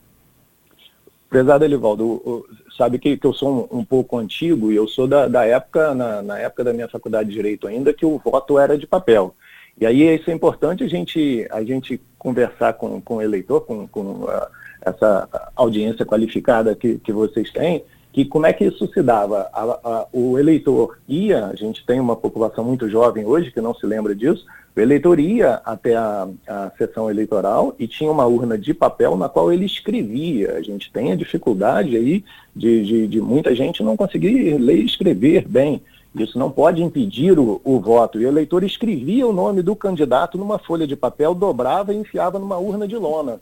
Prezado 1.30 1.64
Elivaldo, 1.64 2.44
sabe 2.76 2.98
que, 2.98 3.16
que 3.16 3.24
eu 3.24 3.32
sou 3.32 3.68
um, 3.72 3.78
um, 3.78 3.84
pouco 3.84 4.18
antigo 4.18 4.72
e 4.72 4.76
eu 4.76 4.88
sou 4.88 5.06
da, 5.06 5.28
da 5.28 5.46
época, 5.46 5.94
na, 5.94 6.20
na, 6.20 6.38
época 6.40 6.64
da 6.64 6.72
minha 6.72 6.88
faculdade 6.88 7.28
de 7.28 7.36
Direito 7.36 7.68
ainda, 7.68 7.94
que 7.94 8.04
o 8.04 8.18
voto 8.18 8.58
era 8.58 8.76
de 8.76 8.84
papel. 8.84 9.32
E 9.80 9.86
aí 9.86 10.02
isso 10.16 10.28
é 10.28 10.34
importante 10.34 10.82
a 10.82 10.88
gente, 10.88 11.46
a 11.52 11.62
gente 11.62 12.00
conversar 12.18 12.72
com, 12.72 13.00
com 13.00 13.16
o 13.18 13.22
eleitor, 13.22 13.60
com, 13.60 13.86
com 13.86 14.24
uh, 14.24 14.46
essa 14.82 15.28
audiência 15.54 16.04
qualificada 16.04 16.74
que, 16.74 16.98
que 16.98 17.12
vocês 17.12 17.52
têm, 17.52 17.84
que 18.12 18.24
como 18.24 18.46
é 18.46 18.52
que 18.52 18.64
isso 18.64 18.92
se 18.92 19.00
dava? 19.00 19.48
A, 19.52 19.62
a, 19.62 20.06
o 20.12 20.36
eleitor 20.36 20.98
ia, 21.08 21.46
a 21.46 21.54
gente 21.54 21.86
tem 21.86 22.00
uma 22.00 22.16
população 22.16 22.64
muito 22.64 22.88
jovem 22.88 23.24
hoje 23.24 23.52
que 23.52 23.60
não 23.60 23.72
se 23.72 23.86
lembra 23.86 24.16
disso, 24.16 24.44
o 24.74 24.80
eleitor 24.80 25.18
ia 25.18 25.60
até 25.64 25.96
a, 25.96 26.28
a 26.46 26.70
sessão 26.78 27.10
eleitoral 27.10 27.74
e 27.78 27.88
tinha 27.88 28.10
uma 28.10 28.26
urna 28.26 28.56
de 28.56 28.72
papel 28.72 29.16
na 29.16 29.28
qual 29.28 29.52
ele 29.52 29.64
escrevia. 29.64 30.54
A 30.54 30.62
gente 30.62 30.92
tem 30.92 31.10
a 31.10 31.16
dificuldade 31.16 31.96
aí 31.96 32.24
de, 32.54 32.84
de, 32.84 33.06
de 33.08 33.20
muita 33.20 33.54
gente 33.54 33.82
não 33.82 33.96
conseguir 33.96 34.56
ler 34.58 34.78
e 34.78 34.86
escrever 34.86 35.46
bem. 35.46 35.82
Isso 36.14 36.38
não 36.38 36.50
pode 36.50 36.82
impedir 36.82 37.38
o, 37.38 37.60
o, 37.64 37.80
voto. 37.80 38.20
E 38.20 38.24
o 38.24 38.28
eleitor 38.28 38.62
escrevia 38.62 39.26
o 39.26 39.32
nome 39.32 39.62
do 39.62 39.76
candidato 39.76 40.38
numa 40.38 40.58
folha 40.58 40.86
de 40.86 40.96
papel, 40.96 41.34
dobrava 41.34 41.92
e 41.92 41.96
enfiava 41.96 42.38
numa 42.38 42.56
urna 42.56 42.86
de 42.86 42.96
lona. 42.96 43.40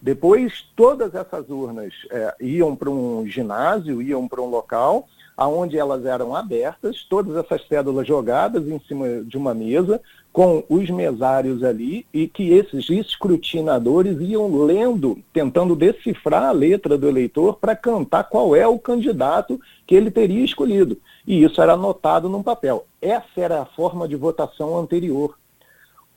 Depois, 0.00 0.64
todas 0.74 1.14
essas 1.14 1.48
urnas 1.48 1.92
é, 2.10 2.34
iam 2.40 2.74
para 2.74 2.90
um 2.90 3.26
ginásio, 3.26 4.02
iam 4.02 4.26
para 4.26 4.42
um 4.42 4.50
local 4.50 5.06
onde 5.38 5.78
elas 5.78 6.04
eram 6.04 6.34
abertas, 6.34 7.04
todas 7.08 7.36
essas 7.36 7.66
cédulas 7.66 8.06
jogadas 8.06 8.66
em 8.68 8.78
cima 8.80 9.22
de 9.24 9.36
uma 9.36 9.54
mesa, 9.54 10.00
com 10.32 10.64
os 10.68 10.88
mesários 10.88 11.62
ali, 11.62 12.06
e 12.12 12.26
que 12.26 12.52
esses 12.52 12.88
escrutinadores 12.88 14.18
iam 14.20 14.64
lendo, 14.64 15.18
tentando 15.32 15.76
decifrar 15.76 16.44
a 16.44 16.52
letra 16.52 16.96
do 16.96 17.06
eleitor 17.06 17.58
para 17.60 17.76
cantar 17.76 18.24
qual 18.24 18.56
é 18.56 18.66
o 18.66 18.78
candidato 18.78 19.60
que 19.86 19.94
ele 19.94 20.10
teria 20.10 20.44
escolhido. 20.44 20.96
E 21.26 21.44
isso 21.44 21.60
era 21.60 21.74
anotado 21.74 22.28
num 22.28 22.42
papel. 22.42 22.86
Essa 23.00 23.26
era 23.36 23.60
a 23.60 23.66
forma 23.66 24.08
de 24.08 24.16
votação 24.16 24.78
anterior. 24.78 25.36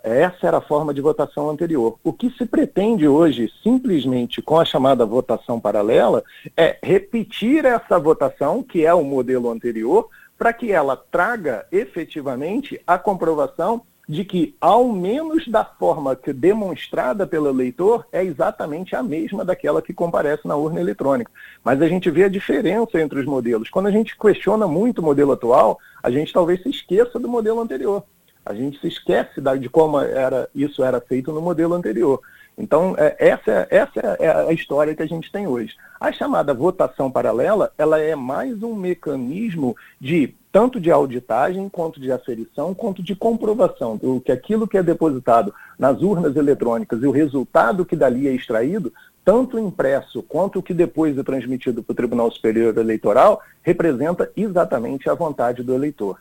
Essa 0.02 0.48
era 0.48 0.58
a 0.58 0.62
forma 0.62 0.94
de 0.94 1.02
votação 1.02 1.50
anterior. 1.50 1.98
O 2.04 2.14
que 2.14 2.30
se 2.30 2.46
pretende 2.46 3.08
hoje, 3.08 3.52
simplesmente 3.64 4.40
com 4.40 4.60
a 4.60 4.64
chamada 4.64 5.04
votação 5.04 5.60
paralela, 5.60 6.24
é 6.56 6.78
repetir 6.82 7.66
essa 7.66 8.00
votação, 8.00 8.62
que 8.62 8.86
é 8.86 8.94
o 8.94 9.04
modelo 9.04 9.50
anterior, 9.50 10.08
para 10.38 10.54
que 10.54 10.72
ela 10.72 10.96
traga 10.96 11.66
efetivamente 11.72 12.80
a 12.86 12.98
comprovação 12.98 13.82
de 14.08 14.24
que, 14.24 14.56
ao 14.62 14.88
menos 14.92 15.48
da 15.48 15.66
forma 15.66 16.16
que 16.16 16.32
demonstrada 16.32 17.26
pelo 17.26 17.50
eleitor, 17.50 18.06
é 18.12 18.24
exatamente 18.24 18.96
a 18.96 19.02
mesma 19.02 19.44
daquela 19.44 19.82
que 19.82 19.94
comparece 19.94 20.48
na 20.48 20.56
urna 20.56 20.80
eletrônica. 20.80 21.32
Mas 21.64 21.82
a 21.82 21.88
gente 21.88 22.10
vê 22.10 22.24
a 22.24 22.30
diferença 22.30 23.02
entre 23.02 23.20
os 23.20 23.26
modelos. 23.26 23.70
Quando 23.70 23.88
a 23.88 23.92
gente 23.92 24.18
questiona 24.18 24.68
muito 24.68 25.00
o 25.00 25.04
modelo 25.04 25.32
atual, 25.32 25.80
a 26.02 26.12
gente 26.12 26.32
talvez 26.32 26.62
se 26.62 26.70
esqueça 26.70 27.20
do 27.20 27.28
modelo 27.28 27.60
anterior. 27.60 28.04
A 28.46 28.54
gente 28.54 28.80
se 28.80 28.88
esquece 28.88 29.42
de 29.60 29.70
como 29.70 30.00
era, 30.00 30.48
isso 30.54 30.84
era 30.84 31.02
feito 31.02 31.32
no 31.32 31.42
modelo 31.42 31.74
anterior. 31.74 32.22
Então, 32.58 32.96
é, 32.98 33.16
essa, 33.20 33.68
essa 33.70 34.00
é 34.20 34.30
a 34.30 34.54
história 34.54 34.96
que 34.96 35.02
a 35.02 35.08
gente 35.08 35.32
tem 35.32 35.48
hoje. 35.48 35.76
A 36.00 36.12
chamada 36.12 36.54
votação 36.54 37.12
paralela, 37.12 37.72
ela 37.78 38.00
é 38.00 38.16
mais 38.16 38.62
um 38.64 38.76
mecanismo 38.76 39.76
de 40.00 40.34
tanto 40.56 40.80
de 40.80 40.90
auditagem, 40.90 41.68
quanto 41.68 42.00
de 42.00 42.10
aferição, 42.14 42.74
quanto 42.74 43.04
de 43.04 43.14
comprovação 43.14 43.98
do 43.98 44.22
que 44.22 44.32
aquilo 44.32 44.66
que 44.66 44.78
é 44.78 44.82
depositado 44.82 45.54
nas 45.78 46.02
urnas 46.02 46.38
eletrônicas 46.38 47.04
e 47.04 47.06
o 47.06 47.12
resultado 47.12 47.84
que 47.84 47.94
dali 47.94 48.26
é 48.26 48.32
extraído, 48.32 48.94
tanto 49.26 49.60
impresso 49.60 50.24
quanto 50.24 50.60
o 50.60 50.64
que 50.64 50.74
depois 50.74 51.18
é 51.18 51.24
transmitido 51.24 51.84
para 51.84 51.92
o 51.92 51.96
Tribunal 51.96 52.32
Superior 52.32 52.78
Eleitoral, 52.78 53.42
representa 53.62 54.32
exatamente 54.34 55.10
a 55.10 55.14
vontade 55.14 55.62
do 55.62 55.74
eleitor. 55.74 56.20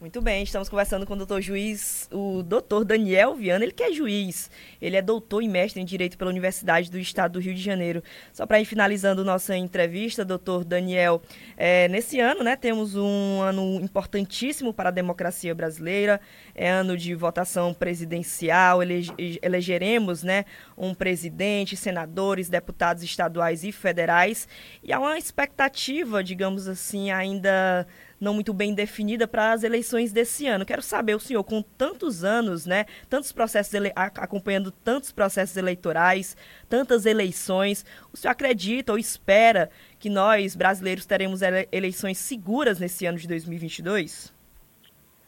Muito 0.00 0.22
bem, 0.22 0.44
estamos 0.44 0.68
conversando 0.68 1.04
com 1.04 1.14
o 1.14 1.16
doutor 1.16 1.42
juiz, 1.42 2.08
o 2.12 2.40
doutor 2.40 2.84
Daniel 2.84 3.34
Viana, 3.34 3.64
ele 3.64 3.72
que 3.72 3.82
é 3.82 3.92
juiz, 3.92 4.48
ele 4.80 4.96
é 4.96 5.02
doutor 5.02 5.42
e 5.42 5.48
mestre 5.48 5.82
em 5.82 5.84
Direito 5.84 6.16
pela 6.16 6.30
Universidade 6.30 6.88
do 6.88 7.00
Estado 7.00 7.32
do 7.32 7.40
Rio 7.40 7.52
de 7.52 7.60
Janeiro. 7.60 8.00
Só 8.32 8.46
para 8.46 8.60
ir 8.60 8.64
finalizando 8.64 9.24
nossa 9.24 9.56
entrevista, 9.56 10.24
doutor 10.24 10.64
Daniel, 10.64 11.20
é, 11.56 11.88
nesse 11.88 12.20
ano, 12.20 12.44
né, 12.44 12.54
temos 12.54 12.94
um 12.94 13.40
ano 13.42 13.80
importantíssimo 13.82 14.72
para 14.72 14.90
a 14.90 14.92
democracia 14.92 15.52
brasileira, 15.52 16.20
é 16.54 16.70
ano 16.70 16.96
de 16.96 17.12
votação 17.16 17.74
presidencial, 17.74 18.80
elege, 18.80 19.12
elegeremos, 19.42 20.22
né, 20.22 20.44
um 20.76 20.94
presidente, 20.94 21.76
senadores, 21.76 22.48
deputados 22.48 23.02
estaduais 23.02 23.64
e 23.64 23.72
federais, 23.72 24.46
e 24.80 24.92
há 24.92 25.00
uma 25.00 25.18
expectativa, 25.18 26.22
digamos 26.22 26.68
assim, 26.68 27.10
ainda 27.10 27.84
não 28.20 28.34
muito 28.34 28.52
bem 28.52 28.74
definida 28.74 29.26
para 29.26 29.52
as 29.52 29.62
eleições 29.62 30.12
desse 30.12 30.46
ano. 30.46 30.66
Quero 30.66 30.82
saber, 30.82 31.14
o 31.14 31.20
senhor, 31.20 31.44
com 31.44 31.62
tantos 31.62 32.24
anos, 32.24 32.66
né, 32.66 32.86
tantos 33.08 33.32
processos 33.32 33.72
acompanhando 33.94 34.70
tantos 34.70 35.12
processos 35.12 35.56
eleitorais, 35.56 36.36
tantas 36.68 37.06
eleições, 37.06 37.84
o 38.12 38.16
senhor 38.16 38.32
acredita 38.32 38.92
ou 38.92 38.98
espera 38.98 39.70
que 39.98 40.08
nós, 40.08 40.54
brasileiros, 40.54 41.06
teremos 41.06 41.42
ele... 41.42 41.68
eleições 41.70 42.18
seguras 42.18 42.78
nesse 42.78 43.06
ano 43.06 43.18
de 43.18 43.28
2022? 43.28 44.32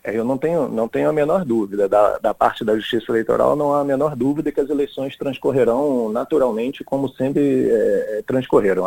É, 0.03 0.17
eu 0.17 0.25
não 0.25 0.39
tenho, 0.39 0.69
não 0.69 0.89
tenho 0.89 1.11
a 1.11 1.13
menor 1.13 1.45
dúvida. 1.45 1.89
Da, 1.89 2.19
da 2.19 2.33
parte 2.33 2.65
da 2.65 2.75
Justiça 2.77 3.13
Eleitoral, 3.13 3.55
não 3.55 3.75
há 3.75 3.81
a 3.81 3.85
menor 3.85 4.17
dúvida 4.17 4.51
que 4.51 4.61
as 4.61 4.71
eleições 4.71 5.17
transcorrerão 5.17 6.11
naturalmente, 6.11 6.83
como 6.83 7.09
sempre 7.11 7.69
é, 7.71 8.23
transcorreram. 8.27 8.85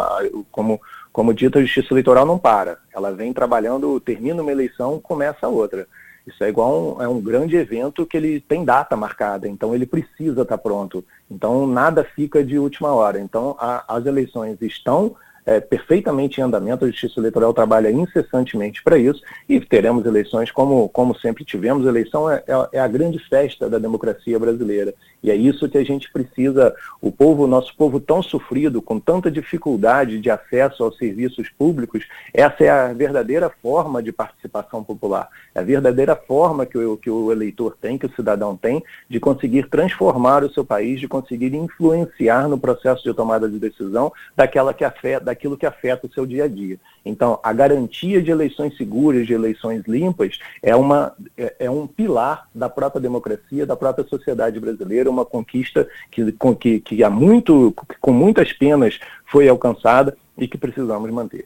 Como 0.52 0.82
como 1.14 1.34
dito, 1.34 1.60
a 1.60 1.62
Justiça 1.62 1.94
Eleitoral 1.94 2.26
não 2.26 2.40
para. 2.40 2.80
Ela 2.92 3.12
vem 3.12 3.32
trabalhando, 3.32 4.00
termina 4.00 4.42
uma 4.42 4.52
eleição, 4.52 5.00
começa 5.00 5.48
outra. 5.48 5.88
Isso 6.26 6.44
é 6.44 6.50
igual 6.50 6.72
a 6.72 6.80
um, 6.80 7.02
é 7.04 7.08
um 7.08 7.22
grande 7.22 7.56
evento 7.56 8.06
que 8.06 8.18
ele 8.18 8.40
tem 8.42 8.66
data 8.66 8.96
marcada, 8.96 9.48
então 9.48 9.76
ele 9.76 9.86
precisa 9.86 10.42
estar 10.42 10.58
pronto. 10.58 11.06
Então 11.30 11.68
nada 11.68 12.04
fica 12.04 12.44
de 12.44 12.58
última 12.58 12.94
hora. 12.94 13.20
Então 13.20 13.56
a, 13.60 13.84
as 13.96 14.06
eleições 14.06 14.60
estão 14.62 15.16
é, 15.46 15.60
perfeitamente 15.60 16.40
em 16.40 16.44
andamento, 16.44 16.86
a 16.86 16.88
Justiça 16.88 17.20
Eleitoral 17.20 17.54
trabalha 17.54 17.92
incessantemente 17.92 18.82
para 18.82 18.98
isso 18.98 19.22
e 19.48 19.60
teremos 19.60 20.06
eleições 20.06 20.50
como, 20.52 20.88
como 20.90 21.18
sempre 21.20 21.44
tivemos. 21.44 21.86
A 21.86 21.90
eleição 21.90 22.30
é, 22.30 22.44
é, 22.48 22.78
é, 22.78 22.80
a 22.80 22.88
grande 22.88 23.20
festa 23.28 23.70
da 23.70 23.78
democracia 23.78 24.40
brasileira 24.40 24.94
e 25.24 25.32
é 25.32 25.36
isso 25.36 25.70
que 25.70 25.78
a 25.78 25.84
gente 25.84 26.12
precisa. 26.12 26.76
O 27.02 27.12
povo, 27.12 27.48
nosso 27.48 27.76
povo 27.76 28.00
tão 28.00 28.22
sofrido, 28.22 28.82
com 28.82 29.00
tanta 29.00 29.32
dificuldade 29.32 30.20
de 30.20 30.30
acesso 30.30 30.84
aos 30.84 30.98
serviços 30.98 31.50
públicos, 31.50 32.06
essa 32.34 32.64
é 32.64 32.70
a 32.70 32.94
verdadeira 32.94 33.50
forma 33.50 34.04
de 34.04 34.12
participação 34.12 34.84
popular, 34.84 35.30
é 35.56 35.60
a 35.60 35.64
verdadeira 35.64 36.16
forma 36.16 36.66
que 36.66 36.78
o, 36.78 36.98
que 36.98 37.10
o 37.10 37.32
eleitor 37.32 37.78
tem, 37.80 37.98
que 37.98 38.06
o 38.06 38.16
cidadão 38.16 38.56
tem, 38.56 38.84
de 39.10 39.20
conseguir 39.20 39.70
transformar 39.70 40.44
o 40.44 40.52
seu 40.52 40.66
país, 40.66 41.00
de 41.00 41.08
conseguir 41.08 41.56
influenciar 41.56 42.48
no 42.48 42.58
processo 42.58 43.04
de 43.04 43.14
tomada 43.14 43.48
de 43.48 43.58
decisão 43.58 44.12
daquela 44.36 44.74
que 44.74 44.84
afeta 44.84 45.24
daquilo 45.24 45.58
que 45.58 45.66
afeta 45.66 46.08
o 46.08 46.14
seu 46.14 46.26
dia 46.26 46.46
a 46.46 46.48
dia. 46.48 46.78
Então, 47.06 47.40
a 47.44 47.52
garantia 47.52 48.22
de 48.22 48.32
eleições 48.32 48.76
seguras, 48.78 49.28
de 49.28 49.34
eleições 49.34 49.84
limpas, 49.88 50.40
é, 50.62 50.76
uma, 50.76 51.14
é, 51.38 51.56
é 51.60 51.70
um 51.70 51.86
pilar 51.86 52.48
da 52.54 52.70
própria 52.70 53.02
democracia, 53.02 53.66
da 53.66 53.76
própria 53.76 54.08
sociedade 54.08 54.60
brasileira, 54.60 55.10
uma 55.14 55.26
conquista 55.26 55.88
que, 56.12 56.34
que, 56.60 56.80
que 56.80 57.04
há 57.04 57.10
muito, 57.10 57.74
com 58.02 58.12
muitas 58.12 58.52
penas 58.52 59.00
foi 59.26 59.48
alcançada 59.48 60.18
e 60.38 60.48
que 60.48 60.58
precisamos 60.58 61.10
manter. 61.12 61.46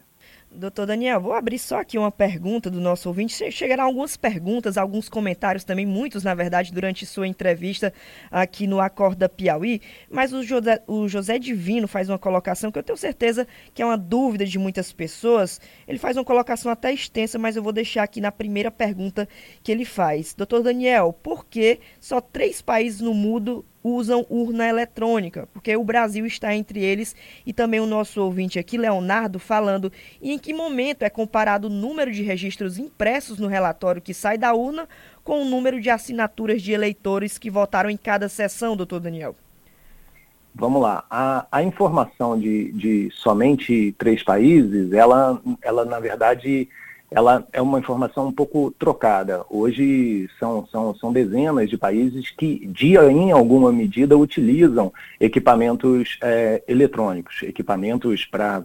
Doutor 0.57 0.87
Daniel, 0.87 1.21
vou 1.21 1.33
abrir 1.33 1.59
só 1.59 1.81
aqui 1.81 1.99
uma 1.99 2.11
pergunta 2.11 2.67
do 2.67 2.81
nosso 2.81 3.07
ouvinte. 3.07 3.51
Chegarão 3.51 3.83
algumas 3.83 4.17
perguntas, 4.17 4.75
alguns 4.75 5.07
comentários 5.07 5.63
também, 5.63 5.85
muitos, 5.85 6.23
na 6.23 6.33
verdade, 6.33 6.73
durante 6.73 7.05
sua 7.05 7.27
entrevista 7.27 7.93
aqui 8.31 8.65
no 8.65 8.81
Acorda 8.81 9.29
Piauí. 9.29 9.79
Mas 10.09 10.33
o 10.33 10.41
José, 10.41 10.81
o 10.87 11.07
José 11.07 11.37
Divino 11.37 11.87
faz 11.87 12.09
uma 12.09 12.17
colocação 12.17 12.71
que 12.71 12.79
eu 12.79 12.81
tenho 12.81 12.97
certeza 12.97 13.47
que 13.71 13.83
é 13.83 13.85
uma 13.85 13.99
dúvida 13.99 14.47
de 14.47 14.57
muitas 14.57 14.91
pessoas. 14.91 15.61
Ele 15.87 15.99
faz 15.99 16.17
uma 16.17 16.25
colocação 16.25 16.71
até 16.71 16.91
extensa, 16.91 17.37
mas 17.37 17.55
eu 17.55 17.61
vou 17.61 17.71
deixar 17.71 18.01
aqui 18.01 18.19
na 18.19 18.31
primeira 18.31 18.71
pergunta 18.71 19.29
que 19.61 19.71
ele 19.71 19.85
faz. 19.85 20.33
Doutor 20.33 20.63
Daniel, 20.63 21.13
por 21.13 21.45
que 21.45 21.79
só 21.99 22.19
três 22.19 22.63
países 22.63 22.99
no 22.99 23.13
mundo 23.13 23.63
usam 23.87 24.25
urna 24.29 24.67
eletrônica, 24.67 25.47
porque 25.53 25.75
o 25.75 25.83
Brasil 25.83 26.25
está 26.25 26.55
entre 26.55 26.83
eles 26.83 27.15
e 27.45 27.53
também 27.53 27.79
o 27.79 27.85
nosso 27.85 28.21
ouvinte 28.21 28.59
aqui, 28.59 28.77
Leonardo, 28.77 29.39
falando 29.39 29.91
em 30.21 30.37
que 30.37 30.53
momento 30.53 31.03
é 31.03 31.09
comparado 31.09 31.67
o 31.67 31.71
número 31.71 32.11
de 32.11 32.21
registros 32.21 32.77
impressos 32.77 33.39
no 33.39 33.47
relatório 33.47 34.01
que 34.01 34.13
sai 34.13 34.37
da 34.37 34.53
urna 34.53 34.87
com 35.23 35.41
o 35.41 35.45
número 35.45 35.79
de 35.81 35.89
assinaturas 35.89 36.61
de 36.61 36.71
eleitores 36.71 37.37
que 37.37 37.49
votaram 37.49 37.89
em 37.89 37.97
cada 37.97 38.29
sessão, 38.29 38.77
doutor 38.77 38.99
Daniel. 38.99 39.35
Vamos 40.55 40.81
lá. 40.81 41.03
A, 41.09 41.45
a 41.51 41.61
informação 41.61 42.39
de, 42.39 42.71
de 42.71 43.11
somente 43.11 43.93
três 43.97 44.23
países, 44.23 44.91
ela, 44.91 45.39
ela 45.61 45.85
na 45.85 45.99
verdade 45.99 46.67
ela 47.09 47.47
é 47.53 47.61
uma 47.61 47.79
informação 47.79 48.27
um 48.27 48.31
pouco 48.31 48.71
trocada. 48.77 49.45
Hoje 49.49 50.29
são, 50.37 50.67
são, 50.67 50.93
são 50.95 51.13
dezenas 51.13 51.69
de 51.69 51.77
países 51.77 52.31
que, 52.31 52.67
de, 52.67 52.97
em 52.97 53.31
alguma 53.31 53.71
medida, 53.71 54.17
utilizam 54.17 54.91
equipamentos 55.19 56.17
é, 56.21 56.61
eletrônicos, 56.67 57.43
equipamentos 57.43 58.25
para, 58.25 58.63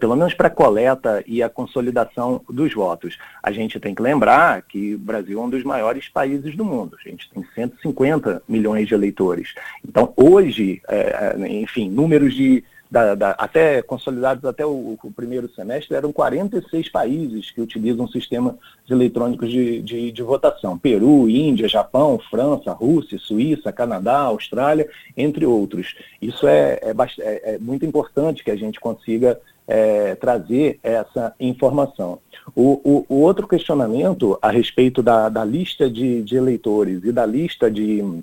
pelo 0.00 0.16
menos 0.16 0.34
para 0.34 0.48
a 0.48 0.50
coleta 0.50 1.22
e 1.26 1.42
a 1.42 1.48
consolidação 1.48 2.42
dos 2.48 2.74
votos. 2.74 3.18
A 3.40 3.52
gente 3.52 3.78
tem 3.78 3.94
que 3.94 4.02
lembrar 4.02 4.62
que 4.62 4.96
o 4.96 4.98
Brasil 4.98 5.40
é 5.40 5.42
um 5.44 5.50
dos 5.50 5.62
maiores 5.62 6.08
países 6.08 6.56
do 6.56 6.64
mundo. 6.64 6.96
A 7.04 7.08
gente 7.08 7.30
tem 7.30 7.44
150 7.54 8.42
milhões 8.48 8.88
de 8.88 8.94
eleitores. 8.94 9.54
Então, 9.86 10.12
hoje, 10.16 10.82
é, 10.88 11.36
é 11.40 11.48
enfim, 11.48 11.88
números 11.88 12.34
de 12.34 12.64
da, 12.90 13.14
da, 13.14 13.30
até 13.32 13.82
consolidados 13.82 14.44
até 14.44 14.64
o, 14.64 14.98
o, 15.02 15.10
primeiro 15.10 15.48
semestre, 15.54 15.96
eram 15.96 16.12
46 16.12 16.88
países 16.88 17.50
que 17.50 17.60
utilizam 17.60 18.06
sistemas 18.06 18.54
eletrônicos 18.88 19.50
de, 19.50 19.82
de, 19.82 20.12
de, 20.12 20.22
votação. 20.22 20.78
Peru, 20.78 21.28
Índia, 21.28 21.68
Japão, 21.68 22.20
França, 22.30 22.72
Rússia, 22.72 23.18
Suíça, 23.18 23.72
Canadá, 23.72 24.20
Austrália, 24.20 24.88
entre 25.16 25.44
outros. 25.44 25.94
Isso 26.22 26.46
é, 26.46 26.80
é, 26.82 26.94
é, 27.20 27.54
é 27.54 27.58
muito 27.58 27.84
importante 27.84 28.44
que 28.44 28.50
a 28.50 28.56
gente 28.56 28.78
consiga 28.78 29.40
é, 29.66 30.14
trazer 30.14 30.78
essa 30.82 31.34
informação. 31.40 32.20
O, 32.54 32.80
o, 32.84 33.06
o, 33.08 33.20
outro 33.22 33.48
questionamento 33.48 34.38
a 34.40 34.50
respeito 34.50 35.02
da, 35.02 35.28
da 35.28 35.44
lista 35.44 35.90
de, 35.90 36.22
de 36.22 36.36
eleitores 36.36 37.02
e 37.02 37.10
da 37.10 37.26
lista 37.26 37.68
de 37.68 38.22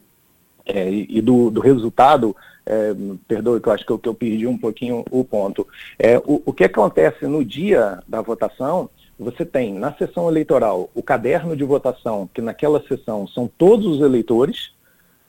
é, 0.66 0.90
e 0.90 1.22
do, 1.22 1.52
do 1.52 1.60
resultado, 1.60 2.34
é, 2.66 2.94
perdoe 3.28 3.60
que 3.60 3.68
eu 3.68 3.74
acho 3.74 3.86
que 3.86 3.92
eu, 3.92 4.00
que 4.00 4.10
eu 4.10 4.14
perdi 4.14 4.48
um 4.48 4.58
pouquinho 4.58 5.04
o 5.12 5.24
ponto. 5.24 5.68
É, 5.98 6.18
o, 6.20 6.42
o 6.46 6.54
que 6.54 6.64
acontece 6.64 7.26
no 7.28 7.44
dia 7.44 8.02
da 8.08 8.22
votação, 8.22 8.90
você 9.20 9.46
tem 9.46 9.74
na 9.74 9.94
sessão 9.94 10.28
eleitoral 10.30 10.90
o 10.94 11.04
caderno 11.04 11.56
de 11.56 11.64
votação, 11.64 12.30
que 12.34 12.42
naquela 12.42 12.82
sessão 12.88 13.28
são 13.28 13.50
todos 13.58 13.86
os 13.86 14.02
eleitores 14.02 14.72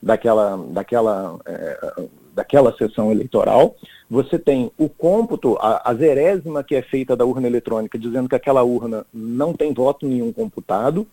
daquela, 0.03 0.57
daquela, 0.71 1.39
é, 1.47 1.93
daquela 2.35 2.77
sessão 2.77 3.11
eleitoral. 3.11 3.75
Você 4.09 4.39
tem 4.39 4.71
o 4.79 4.89
cômputo, 4.89 5.57
a, 5.61 5.91
a 5.91 5.95
zerésima 5.95 6.63
que 6.63 6.75
é 6.75 6.83
feita 6.83 7.17
da 7.17 7.25
urna 7.25 7.47
eletrônica, 7.47 7.99
dizendo 7.99 8.29
que 8.29 8.37
aquela 8.37 8.63
urna 8.63 9.05
não 9.13 9.55
tem 9.55 9.73
voto 9.73 10.07
nenhum 10.07 10.33
computado. 10.33 11.07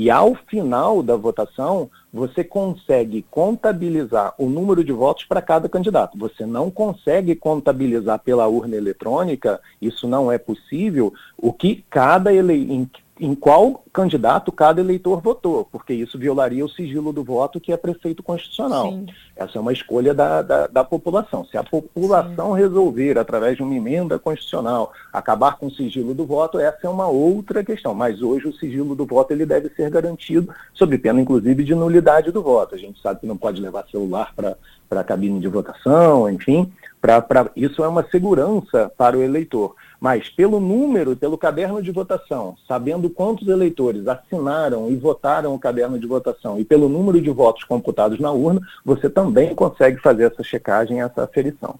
E 0.00 0.12
ao 0.12 0.36
final 0.48 1.02
da 1.02 1.16
votação, 1.16 1.90
você 2.14 2.44
consegue 2.44 3.26
contabilizar 3.28 4.32
o 4.38 4.48
número 4.48 4.84
de 4.84 4.92
votos 4.92 5.24
para 5.24 5.42
cada 5.42 5.68
candidato. 5.68 6.16
Você 6.16 6.46
não 6.46 6.70
consegue 6.70 7.34
contabilizar 7.34 8.20
pela 8.20 8.46
urna 8.46 8.76
eletrônica, 8.76 9.60
isso 9.82 10.06
não 10.06 10.30
é 10.30 10.38
possível, 10.38 11.12
o 11.36 11.52
que 11.52 11.84
cada 11.90 12.32
ele 12.32 12.88
em 13.20 13.34
qual 13.34 13.84
candidato 13.92 14.52
cada 14.52 14.80
eleitor 14.80 15.20
votou, 15.20 15.64
porque 15.64 15.92
isso 15.92 16.18
violaria 16.18 16.64
o 16.64 16.68
sigilo 16.68 17.12
do 17.12 17.24
voto, 17.24 17.60
que 17.60 17.72
é 17.72 17.76
prefeito 17.76 18.22
constitucional. 18.22 18.90
Sim. 18.90 19.06
Essa 19.36 19.58
é 19.58 19.60
uma 19.60 19.72
escolha 19.72 20.14
da, 20.14 20.42
da, 20.42 20.66
da 20.66 20.84
população. 20.84 21.44
Se 21.44 21.56
a 21.56 21.64
população 21.64 22.54
Sim. 22.54 22.60
resolver, 22.60 23.18
através 23.18 23.56
de 23.56 23.62
uma 23.62 23.74
emenda 23.74 24.18
constitucional, 24.18 24.92
acabar 25.12 25.56
com 25.58 25.66
o 25.66 25.70
sigilo 25.70 26.14
do 26.14 26.24
voto, 26.24 26.58
essa 26.58 26.86
é 26.86 26.88
uma 26.88 27.08
outra 27.08 27.64
questão. 27.64 27.94
Mas 27.94 28.22
hoje 28.22 28.48
o 28.48 28.54
sigilo 28.54 28.94
do 28.94 29.06
voto 29.06 29.32
ele 29.32 29.46
deve 29.46 29.68
ser 29.70 29.90
garantido, 29.90 30.52
sob 30.74 30.96
pena, 30.98 31.20
inclusive, 31.20 31.64
de 31.64 31.74
nulidade 31.74 32.30
do 32.30 32.42
voto. 32.42 32.74
A 32.74 32.78
gente 32.78 33.00
sabe 33.00 33.20
que 33.20 33.26
não 33.26 33.36
pode 33.36 33.60
levar 33.60 33.86
celular 33.90 34.32
para 34.34 34.56
a 34.90 35.04
cabine 35.04 35.40
de 35.40 35.48
votação, 35.48 36.30
enfim. 36.30 36.72
Pra, 37.00 37.20
pra, 37.20 37.50
isso 37.54 37.82
é 37.82 37.88
uma 37.88 38.04
segurança 38.10 38.90
para 38.96 39.16
o 39.16 39.22
eleitor. 39.22 39.74
Mas 40.00 40.28
pelo 40.28 40.60
número, 40.60 41.16
pelo 41.16 41.36
caderno 41.36 41.82
de 41.82 41.90
votação, 41.90 42.56
sabendo 42.68 43.10
quantos 43.10 43.48
eleitores 43.48 44.06
assinaram 44.06 44.90
e 44.90 44.96
votaram 44.96 45.54
o 45.54 45.58
caderno 45.58 45.98
de 45.98 46.06
votação 46.06 46.58
e 46.58 46.64
pelo 46.64 46.88
número 46.88 47.20
de 47.20 47.30
votos 47.30 47.64
computados 47.64 48.20
na 48.20 48.30
urna, 48.30 48.60
você 48.84 49.10
também 49.10 49.54
consegue 49.54 50.00
fazer 50.00 50.24
essa 50.32 50.42
checagem, 50.42 51.02
essa 51.02 51.24
aferição. 51.24 51.74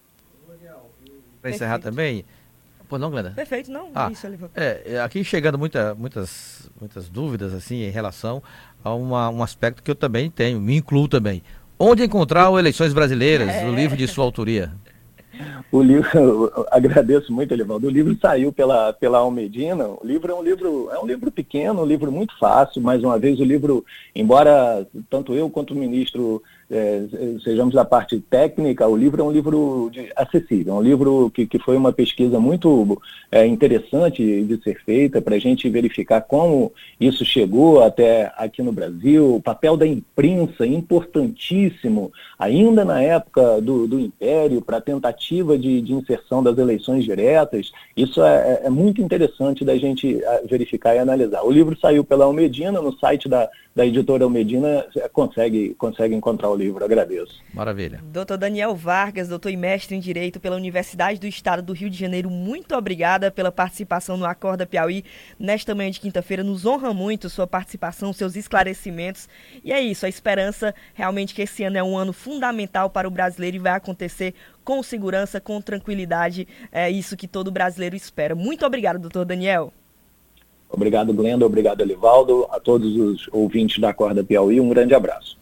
Para 1.41 1.51
encerrar 1.51 1.79
também, 1.79 2.25
Pô, 2.89 2.97
não, 2.99 3.11
Glenda? 3.11 3.33
Perfeito, 3.37 3.71
não. 3.71 3.91
Ah, 3.95 4.11
isso. 4.11 4.27
É, 4.55 4.95
é, 4.95 5.01
aqui 5.01 5.23
chegando 5.23 5.59
muita, 5.59 5.95
muitas, 5.95 6.71
muitas 6.81 7.09
dúvidas 7.09 7.53
assim 7.53 7.83
em 7.83 7.91
relação 7.91 8.43
a 8.83 8.95
uma, 8.95 9.29
um 9.29 9.43
aspecto 9.43 9.83
que 9.83 9.91
eu 9.91 9.95
também 9.95 10.31
tenho, 10.31 10.59
me 10.59 10.77
incluo 10.77 11.07
também. 11.07 11.43
Onde 11.79 12.03
encontrar 12.03 12.49
o 12.49 12.59
Eleições 12.59 12.95
Brasileiras, 12.95 13.49
É. 13.51 13.67
o 13.67 13.75
livro 13.75 13.97
de 13.97 14.09
sua 14.09 14.25
autoria? 14.25 14.73
O 15.71 15.83
livro, 15.83 16.53
agradeço 16.71 17.33
muito, 17.33 17.53
Elivaldo. 17.53 17.87
O 17.87 17.91
livro 17.91 18.17
saiu 18.21 18.53
pela, 18.53 18.93
pela 18.93 19.19
Almedina. 19.19 19.87
O 19.87 20.01
livro 20.03 20.33
é 20.33 20.35
um 20.35 20.43
livro, 20.43 20.89
é 20.91 20.99
um 20.99 21.07
livro 21.07 21.31
pequeno, 21.31 21.83
um 21.83 21.87
livro 21.87 22.11
muito 22.11 22.37
fácil. 22.39 22.81
Mais 22.81 23.03
uma 23.03 23.19
vez, 23.19 23.39
o 23.39 23.45
livro, 23.45 23.85
embora 24.15 24.87
tanto 25.11 25.35
eu 25.35 25.51
quanto 25.51 25.75
o 25.75 25.77
ministro 25.77 26.43
eh, 26.71 27.05
sejamos 27.43 27.75
da 27.75 27.85
parte 27.85 28.21
técnica, 28.21 28.87
o 28.87 28.97
livro 28.97 29.23
é 29.23 29.25
um 29.25 29.31
livro 29.33 29.89
de- 29.93 30.11
acessível, 30.17 30.75
é 30.75 30.77
um 30.79 30.83
livro 30.83 31.31
que, 31.35 31.47
que 31.47 31.59
foi 31.59 31.77
uma 31.77 31.93
pesquisa 31.93 32.39
muito 32.39 33.01
eh, 33.33 33.47
interessante 33.47 34.23
de 34.45 34.63
ser 34.63 34.81
feita 34.85 35.21
para 35.23 35.37
a 35.37 35.39
gente 35.39 35.69
verificar 35.69 36.21
como 36.23 36.73
isso 37.01 37.25
chegou 37.25 37.83
até 37.83 38.33
aqui 38.37 38.63
no 38.63 38.73
Brasil, 38.73 39.37
o 39.37 39.43
papel 39.43 39.77
da 39.77 39.87
imprensa 39.87 40.67
importantíssimo, 40.67 42.13
ainda 42.39 42.85
na 42.85 43.03
época 43.03 43.61
do, 43.61 43.87
do 43.87 43.99
Império, 44.01 44.61
para 44.63 44.79
a 44.79 44.81
tentativa 44.81 45.59
de, 45.59 45.81
de 45.81 45.93
inserção 45.93 46.43
das 46.43 46.57
eleições 46.59 47.05
diretas. 47.05 47.73
Isso 47.97 48.23
é, 48.23 48.61
é- 48.63 48.67
é 48.67 48.71
muito 48.71 49.01
interessante 49.01 49.65
da 49.65 49.77
gente 49.77 50.21
verificar 50.49 50.95
e 50.95 50.99
analisar. 50.99 51.43
O 51.43 51.51
livro 51.51 51.77
saiu 51.81 52.05
pela 52.05 52.25
Almedina, 52.25 52.81
no 52.81 52.97
site 52.99 53.29
da, 53.29 53.49
da 53.75 53.87
editora 53.87 54.25
Almedina, 54.25 54.85
eh, 54.97 55.09
consegue, 55.13 55.75
consegue 55.75 56.15
encontrar 56.15 56.51
o 56.51 56.57
livro. 56.59 56.85
Agradeço. 56.85 57.41
Maravilha. 57.55 58.01
Doutor 58.05 58.37
Daniel 58.37 58.75
Vargas, 58.75 59.29
doutor 59.29 59.51
e 59.51 59.57
mestre 59.57 59.97
em 59.97 60.01
Direito 60.01 60.41
pela 60.41 60.57
Universidade 60.57 61.21
do 61.21 61.27
Estado 61.27 61.63
do 61.63 61.73
Rio 61.73 61.89
de 61.89 61.99
Janeiro, 61.99 62.29
muito 62.29 62.75
obrigada 62.75 63.31
pela 63.31 63.53
participação 63.53 64.17
no 64.17 64.27
Acorda 64.27 64.67
Piauí 64.67 65.05
nesta 65.39 65.75
manhã 65.75 65.91
de 65.91 66.01
quinta-feira. 66.01 66.43
Nos 66.43 66.67
honra 66.67 66.93
muito 66.93 67.31
sua 67.31 67.47
participação, 67.47 68.13
seus 68.13 68.37
esclarecimentos. 68.37 69.29
E 69.65 69.73
é 69.73 69.81
isso, 69.81 70.05
a 70.05 70.09
esperança 70.09 70.75
realmente 70.95 71.35
que 71.35 71.43
esse 71.43 71.65
ano 71.65 71.79
é 71.79 71.83
um 71.83 71.97
ano 71.97 72.13
fundamental 72.13 72.91
para 72.91 73.07
o 73.07 73.11
brasileiro 73.11 73.57
e 73.57 73.61
vai 73.61 73.73
acontecer 73.73 74.35
com 74.65 74.83
segurança, 74.83 75.41
com 75.41 75.61
tranquilidade. 75.61 76.47
É 76.71 76.91
isso 76.91 77.17
que 77.17 77.29
todo 77.29 77.51
brasileiro 77.51 77.97
espera. 77.97 78.35
Muito 78.35 78.67
obrigado, 78.67 78.99
doutor 78.99 79.25
Daniel. 79.25 79.73
Obrigado, 80.71 81.15
Glenda. 81.15 81.47
Obrigado, 81.47 81.81
Elivaldo. 81.81 82.47
A 82.51 82.61
todos 82.61 82.95
os 82.95 83.29
ouvintes 83.33 83.79
da 83.81 83.95
Corda 83.95 84.23
Piauí, 84.23 84.61
um 84.61 84.69
grande 84.69 84.95
abraço. 84.95 85.39